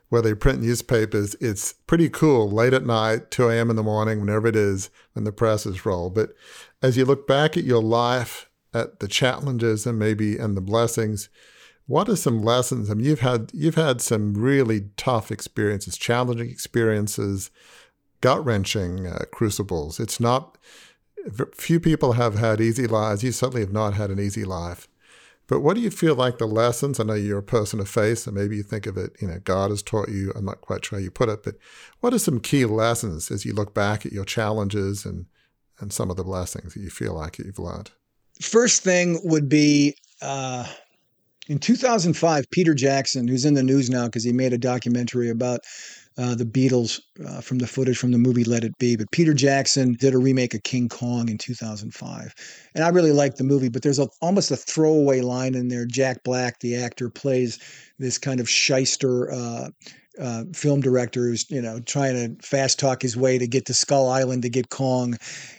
[0.09, 2.51] where they print newspapers, it's pretty cool.
[2.51, 3.71] Late at night, two a.m.
[3.71, 6.11] in the morning, whenever it is, when the presses roll.
[6.11, 6.35] But
[6.83, 11.29] as you look back at your life, at the challenges and maybe and the blessings
[11.93, 12.89] what are some lessons?
[12.91, 17.51] I mean, you've had you've had some really tough experiences, challenging experiences,
[18.23, 20.01] gut wrenching uh, crucibles.
[20.01, 20.57] It's not
[21.55, 23.23] few people have had easy lives.
[23.23, 24.89] You certainly have not had an easy life.
[25.47, 26.99] But what do you feel like the lessons?
[26.99, 29.41] I know you're a person of faith, and maybe you think of it, you know,
[29.45, 30.33] God has taught you.
[30.35, 31.57] I'm not quite sure how you put it, but
[32.01, 35.27] what are some key lessons as you look back at your challenges and
[35.79, 37.91] and some of the blessings that you feel like you've learned?
[38.41, 40.65] First thing would be uh,
[41.53, 45.61] in 2005, Peter Jackson, who's in the news now because he made a documentary about
[46.17, 48.97] uh, the Beatles uh, from the footage from the movie Let It Be.
[48.97, 52.35] But Peter Jackson did a remake of King Kong in 2005.
[52.75, 55.85] And I really liked the movie, but there's a, almost a throwaway line in there.
[55.85, 57.59] Jack Black, the actor, plays
[57.99, 59.69] this kind of shyster uh,
[60.21, 63.75] uh, film director who's you know trying to fast talk his way to get to
[63.75, 65.17] Skull Island to get Kong,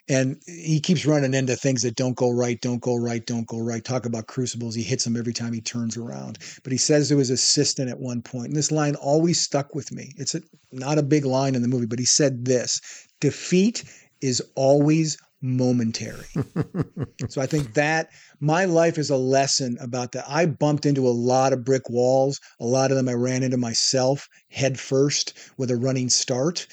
[0.08, 3.60] and he keeps running into things that don't go right, don't go right, don't go
[3.60, 3.84] right.
[3.84, 4.76] Talk about crucibles.
[4.76, 6.40] He hits them every time he turns around.
[6.64, 9.92] But he says to his assistant at one point, and this line always stuck with
[9.92, 10.14] me.
[10.18, 10.42] It's a,
[10.72, 12.82] not a big line in the movie, but he said this:
[13.22, 13.84] "Defeat
[14.22, 16.26] is always momentary.
[17.30, 20.26] so I think that my life is a lesson about that.
[20.28, 22.40] I bumped into a lot of brick walls.
[22.60, 26.66] A lot of them I ran into myself head first with a running start,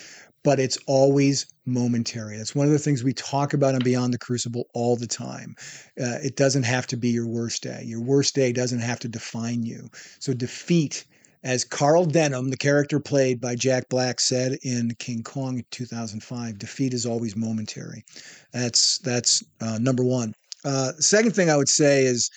[0.45, 2.37] but it's always momentary.
[2.37, 5.55] That's one of the things we talk about on Beyond the Crucible all the time.
[6.01, 7.83] Uh, it doesn't have to be your worst day.
[7.85, 9.89] Your worst day doesn't have to define you.
[10.21, 11.05] So defeat
[11.43, 16.59] as Carl Denham, the character played by Jack Black, said in King Kong in 2005,
[16.59, 18.05] defeat is always momentary.
[18.53, 20.35] That's that's uh, number one.
[20.65, 22.31] Uh, second thing I would say is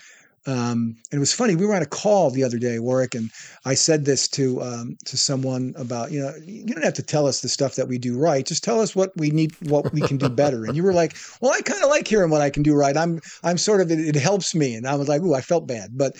[0.45, 1.55] Um, and it was funny.
[1.55, 3.29] We were on a call the other day, Warwick, and
[3.63, 7.27] I said this to um, to someone about you know you don't have to tell
[7.27, 8.45] us the stuff that we do right.
[8.45, 10.65] Just tell us what we need, what we can do better.
[10.65, 12.97] And you were like, "Well, I kind of like hearing what I can do right.
[12.97, 15.65] I'm I'm sort of it, it helps me." And I was like, "Ooh, I felt
[15.65, 16.17] bad." But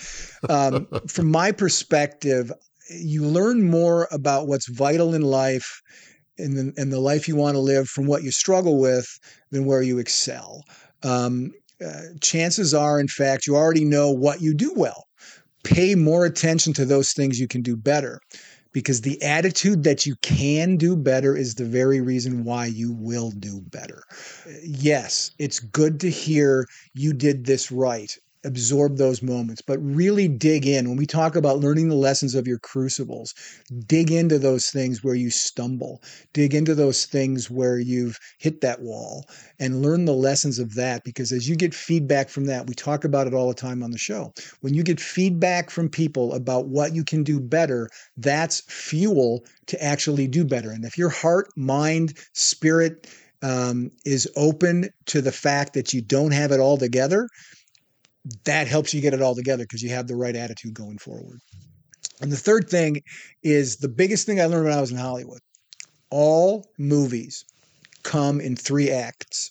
[0.48, 2.50] um, from my perspective,
[2.90, 5.80] you learn more about what's vital in life
[6.38, 9.06] and the, and the life you want to live from what you struggle with
[9.50, 10.62] than where you excel.
[11.02, 11.52] Um,
[11.84, 15.04] uh, chances are, in fact, you already know what you do well.
[15.64, 18.20] Pay more attention to those things you can do better
[18.72, 23.30] because the attitude that you can do better is the very reason why you will
[23.30, 24.02] do better.
[24.62, 28.14] Yes, it's good to hear you did this right
[28.44, 30.88] absorb those moments, but really dig in.
[30.88, 33.34] When we talk about learning the lessons of your crucibles,
[33.86, 38.80] dig into those things where you stumble, dig into those things where you've hit that
[38.80, 39.24] wall,
[39.58, 41.04] and learn the lessons of that.
[41.04, 43.90] Because as you get feedback from that, we talk about it all the time on
[43.90, 44.32] the show.
[44.60, 49.82] When you get feedback from people about what you can do better, that's fuel to
[49.82, 50.70] actually do better.
[50.70, 53.08] And if your heart, mind, spirit,
[53.42, 57.28] um, is open to the fact that you don't have it all together,
[58.44, 61.40] that helps you get it all together because you have the right attitude going forward.
[62.20, 63.02] And the third thing
[63.42, 65.40] is the biggest thing I learned when I was in Hollywood.
[66.10, 67.44] All movies
[68.02, 69.50] come in three acts.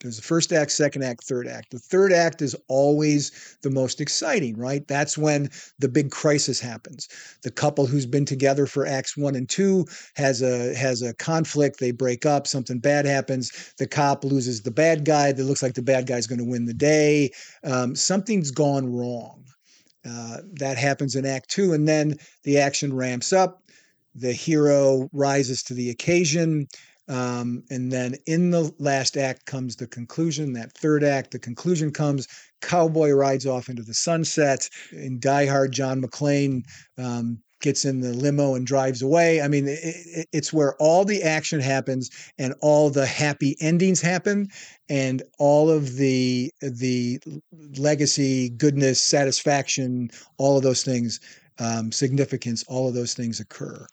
[0.00, 1.72] There's the first act, second act, third act.
[1.72, 4.86] The third act is always the most exciting, right?
[4.86, 7.08] That's when the big crisis happens.
[7.42, 11.80] The couple who's been together for acts one and two has a has a conflict.
[11.80, 12.46] They break up.
[12.46, 13.74] Something bad happens.
[13.78, 15.32] The cop loses the bad guy.
[15.32, 17.32] That looks like the bad guy's going to win the day.
[17.64, 19.44] Um, something's gone wrong.
[20.08, 23.62] Uh, that happens in act two, and then the action ramps up.
[24.14, 26.68] The hero rises to the occasion.
[27.08, 30.52] Um, and then in the last act comes the conclusion.
[30.52, 32.28] That third act, the conclusion comes.
[32.60, 34.68] Cowboy rides off into the sunset.
[34.92, 36.64] In Die Hard, John McClane
[36.98, 39.40] um, gets in the limo and drives away.
[39.40, 44.48] I mean, it, it's where all the action happens and all the happy endings happen,
[44.88, 47.20] and all of the the
[47.78, 51.20] legacy, goodness, satisfaction, all of those things,
[51.58, 53.86] um, significance, all of those things occur.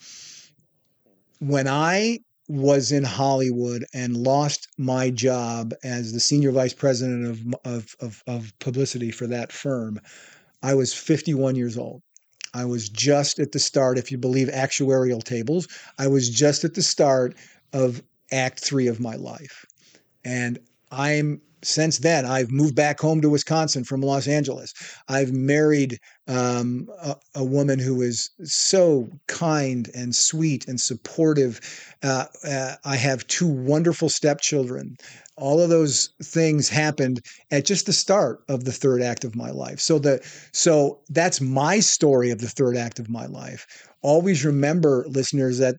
[1.39, 7.55] When I was in Hollywood and lost my job as the senior vice president of,
[7.65, 9.99] of, of, of, publicity for that firm,
[10.61, 12.01] I was 51 years old.
[12.53, 15.67] I was just at the start, if you believe actuarial tables,
[15.97, 17.35] I was just at the start
[17.73, 19.65] of act three of my life.
[20.23, 20.59] And
[20.91, 24.73] I'm since then, I've moved back home to Wisconsin from Los Angeles.
[25.07, 31.59] I've married um, a, a, woman who is so kind and sweet and supportive.
[32.03, 34.97] Uh, uh, I have two wonderful stepchildren.
[35.37, 39.49] All of those things happened at just the start of the third act of my
[39.49, 39.79] life.
[39.79, 43.67] So the so that's my story of the third act of my life.
[44.01, 45.75] Always remember, listeners, that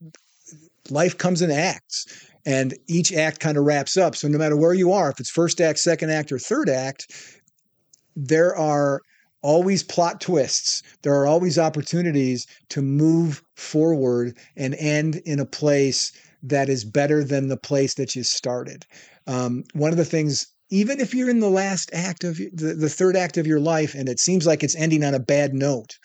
[0.90, 2.06] life comes in acts
[2.44, 4.14] and each act kind of wraps up.
[4.14, 7.12] So no matter where you are, if it's first act, second act, or third act,
[8.14, 9.02] there are
[9.42, 10.82] always plot twists.
[11.02, 16.12] There are always opportunities to move forward and end in a place
[16.42, 18.86] that is better than the place that you started.
[19.26, 22.88] Um, one of the things, even if you're in the last act of the, the
[22.88, 25.98] third act of your life and it seems like it's ending on a bad note,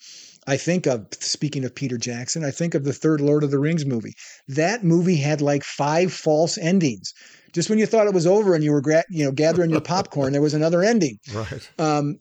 [0.47, 3.59] I think of, speaking of Peter Jackson, I think of the third Lord of the
[3.59, 4.13] Rings movie.
[4.47, 7.13] That movie had like five false endings.
[7.53, 9.81] Just when you thought it was over and you were, gra- you know, gathering your
[9.81, 11.19] popcorn, there was another ending.
[11.33, 11.69] Right.
[11.77, 12.17] Um,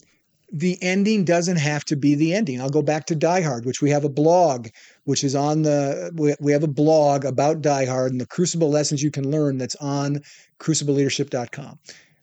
[0.52, 2.60] the ending doesn't have to be the ending.
[2.60, 4.68] I'll go back to Die Hard, which we have a blog,
[5.04, 8.68] which is on the, we, we have a blog about Die Hard and the crucible
[8.68, 10.22] lessons you can learn that's on
[10.58, 11.78] crucibleleadership.com.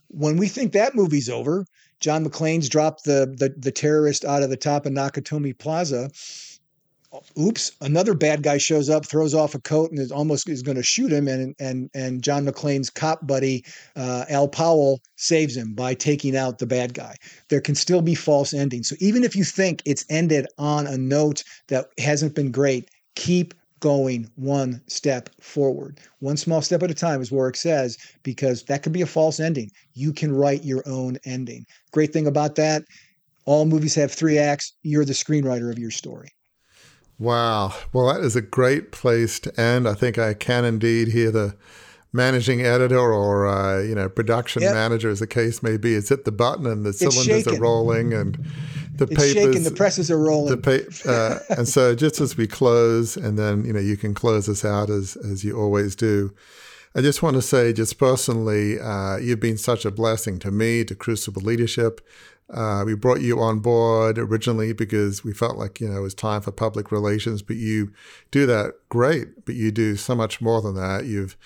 [0.09, 1.65] When we think that movie's over,
[1.99, 6.09] John McClane's dropped the, the, the terrorist out of the top of Nakatomi Plaza.
[7.39, 7.71] Oops!
[7.81, 10.83] Another bad guy shows up, throws off a coat, and is almost is going to
[10.83, 11.27] shoot him.
[11.27, 13.63] And and and John McClane's cop buddy
[13.95, 17.15] uh, Al Powell saves him by taking out the bad guy.
[17.49, 18.89] There can still be false endings.
[18.89, 23.53] So even if you think it's ended on a note that hasn't been great, keep
[23.79, 25.99] going one step forward.
[26.19, 29.39] One small step at a time, as Warwick says, because that could be a false
[29.39, 29.71] ending.
[29.93, 31.65] You can write your own ending.
[31.91, 32.83] Great thing about that
[33.47, 34.73] all movies have three acts.
[34.83, 36.29] You're the screenwriter of your story.
[37.17, 37.73] Wow.
[37.93, 39.87] Well, that is a great place to end.
[39.87, 41.55] I think I can indeed hear the
[42.13, 44.73] managing editor or uh, you know production yep.
[44.73, 48.13] manager, as the case may be, is hit the button and the cylinders are rolling
[48.13, 48.45] and
[48.97, 50.59] the it's papers, shaking, the presses are rolling.
[50.59, 54.13] The pa- uh, and so just as we close, and then you know you can
[54.13, 56.33] close us out as as you always do.
[56.95, 60.83] I just want to say, just personally, uh, you've been such a blessing to me,
[60.85, 62.01] to Crucible Leadership.
[62.49, 66.13] Uh, we brought you on board originally because we felt like you know it was
[66.13, 67.91] time for public relations, but you
[68.31, 69.45] do that great.
[69.45, 71.05] But you do so much more than that.
[71.05, 71.37] You've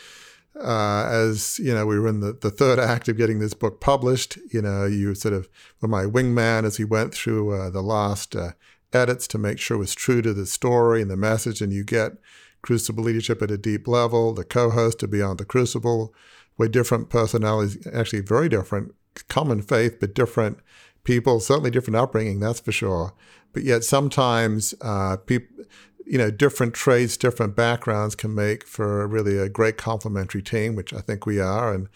[0.59, 3.79] uh, as you know, we were in the, the third act of getting this book
[3.79, 4.37] published.
[4.51, 5.47] You know, you sort of
[5.79, 8.51] were my wingman as we went through uh, the last uh,
[8.93, 11.61] edits to make sure it was true to the story and the message.
[11.61, 12.13] And you get
[12.61, 16.13] Crucible leadership at a deep level, the co-host to Beyond the Crucible,
[16.57, 18.93] where different personalities, actually very different,
[19.29, 20.59] common faith, but different
[21.03, 23.13] people, certainly different upbringing, that's for sure.
[23.53, 25.65] But yet sometimes uh, people,
[26.11, 30.93] you know, different trades, different backgrounds can make for really a great complementary team, which
[30.93, 31.73] I think we are.
[31.73, 31.87] And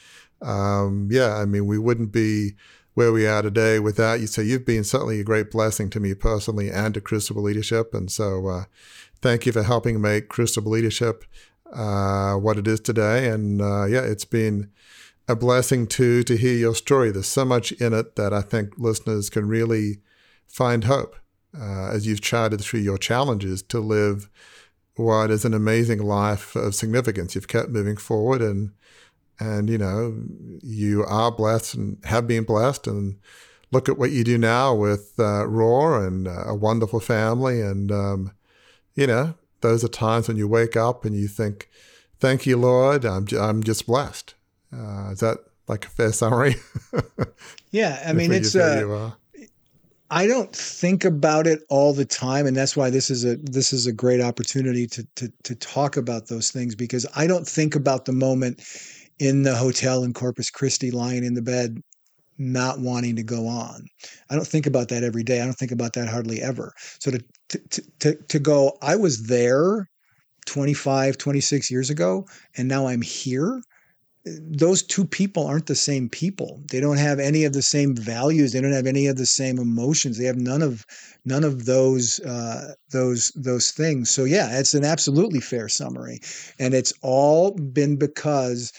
[0.41, 2.53] um, yeah, I mean, we wouldn't be
[2.93, 4.27] where we are today without you.
[4.27, 7.93] So you've been certainly a great blessing to me personally and to Crucible Leadership.
[7.93, 8.63] And so uh,
[9.21, 11.25] thank you for helping make Crucible Leadership
[11.73, 13.27] uh, what it is today.
[13.27, 14.71] And uh, yeah, it's been
[15.27, 17.11] a blessing too to hear your story.
[17.11, 19.97] There's so much in it that I think listeners can really
[20.47, 21.17] find hope
[21.59, 24.29] uh, as you've charted through your challenges to live
[24.95, 27.35] what is an amazing life of significance.
[27.35, 28.71] You've kept moving forward and
[29.37, 30.15] and you know
[30.63, 33.17] you are blessed and have been blessed and
[33.71, 37.91] look at what you do now with uh, Roar and uh, a wonderful family and
[37.91, 38.31] um,
[38.93, 41.69] you know those are times when you wake up and you think
[42.17, 44.35] thank you Lord I'm, I'm just blessed
[44.73, 46.55] uh, is that like a fair summary?
[47.71, 48.55] yeah, I mean it's.
[48.55, 49.11] Uh,
[50.15, 53.73] I don't think about it all the time, and that's why this is a this
[53.73, 57.75] is a great opportunity to to to talk about those things because I don't think
[57.75, 58.63] about the moment
[59.19, 61.81] in the hotel in Corpus Christi, lying in the bed,
[62.37, 63.87] not wanting to go on.
[64.29, 65.41] I don't think about that every day.
[65.41, 66.71] I don't think about that hardly ever.
[66.99, 69.89] So to to to, to go, I was there
[70.45, 73.61] 25, 26 years ago, and now I'm here
[74.25, 76.61] those two people aren't the same people.
[76.71, 78.53] They don't have any of the same values.
[78.53, 80.17] They don't have any of the same emotions.
[80.17, 80.85] They have none of
[81.25, 84.09] none of those uh, those those things.
[84.09, 86.21] So yeah, it's an absolutely fair summary,
[86.59, 88.73] and it's all been because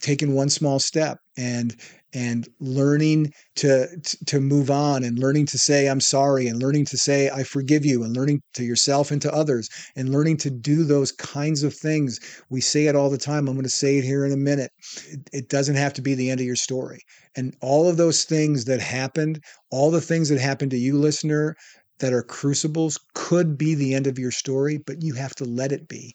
[0.00, 1.74] taking one small step and
[2.12, 3.86] and learning to
[4.26, 7.84] to move on and learning to say i'm sorry and learning to say i forgive
[7.84, 11.72] you and learning to yourself and to others and learning to do those kinds of
[11.74, 12.20] things
[12.50, 14.70] we say it all the time i'm going to say it here in a minute
[15.08, 17.00] it, it doesn't have to be the end of your story
[17.36, 21.56] and all of those things that happened all the things that happened to you listener
[22.00, 25.70] that are crucibles could be the end of your story, but you have to let
[25.70, 26.14] it be.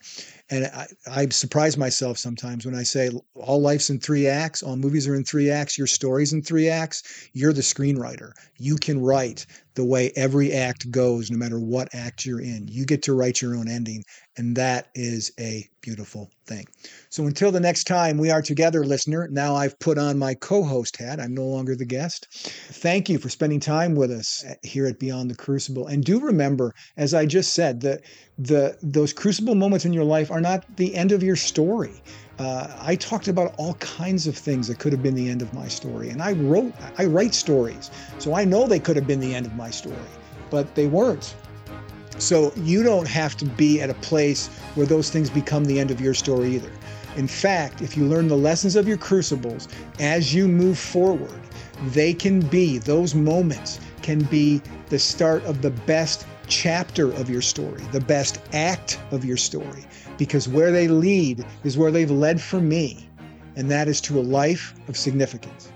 [0.50, 4.76] And I, I surprise myself sometimes when I say all life's in three acts, all
[4.76, 7.30] movies are in three acts, your story's in three acts.
[7.34, 8.32] You're the screenwriter.
[8.58, 12.68] You can write the way every act goes, no matter what act you're in.
[12.70, 14.04] You get to write your own ending.
[14.38, 16.66] And that is a beautiful thing.
[17.10, 20.64] So until the next time we are together, listener, now I've put on my co
[20.64, 21.20] host hat.
[21.20, 22.28] I'm no longer the guest.
[22.32, 25.88] Thank you for spending time with us uh, here at Beyond the Crucible.
[25.88, 28.02] And do remember, as I just said, that
[28.38, 31.94] the, those crucible moments in your life are not the end of your story.
[32.40, 35.54] Uh, I talked about all kinds of things that could have been the end of
[35.54, 36.10] my story.
[36.10, 37.90] And I wrote, I write stories.
[38.20, 39.96] So I know they could have been the end of my story,
[40.50, 41.34] but they weren't.
[42.18, 45.90] So you don't have to be at a place where those things become the end
[45.90, 46.72] of your story either.
[47.16, 49.70] In fact, if you learn the lessons of your crucibles
[50.02, 51.40] as you move forward,
[51.88, 57.42] they can be, those moments can be the start of the best chapter of your
[57.42, 59.86] story, the best act of your story,
[60.18, 63.10] because where they lead is where they've led for me,
[63.56, 65.72] and that is to a life of significance.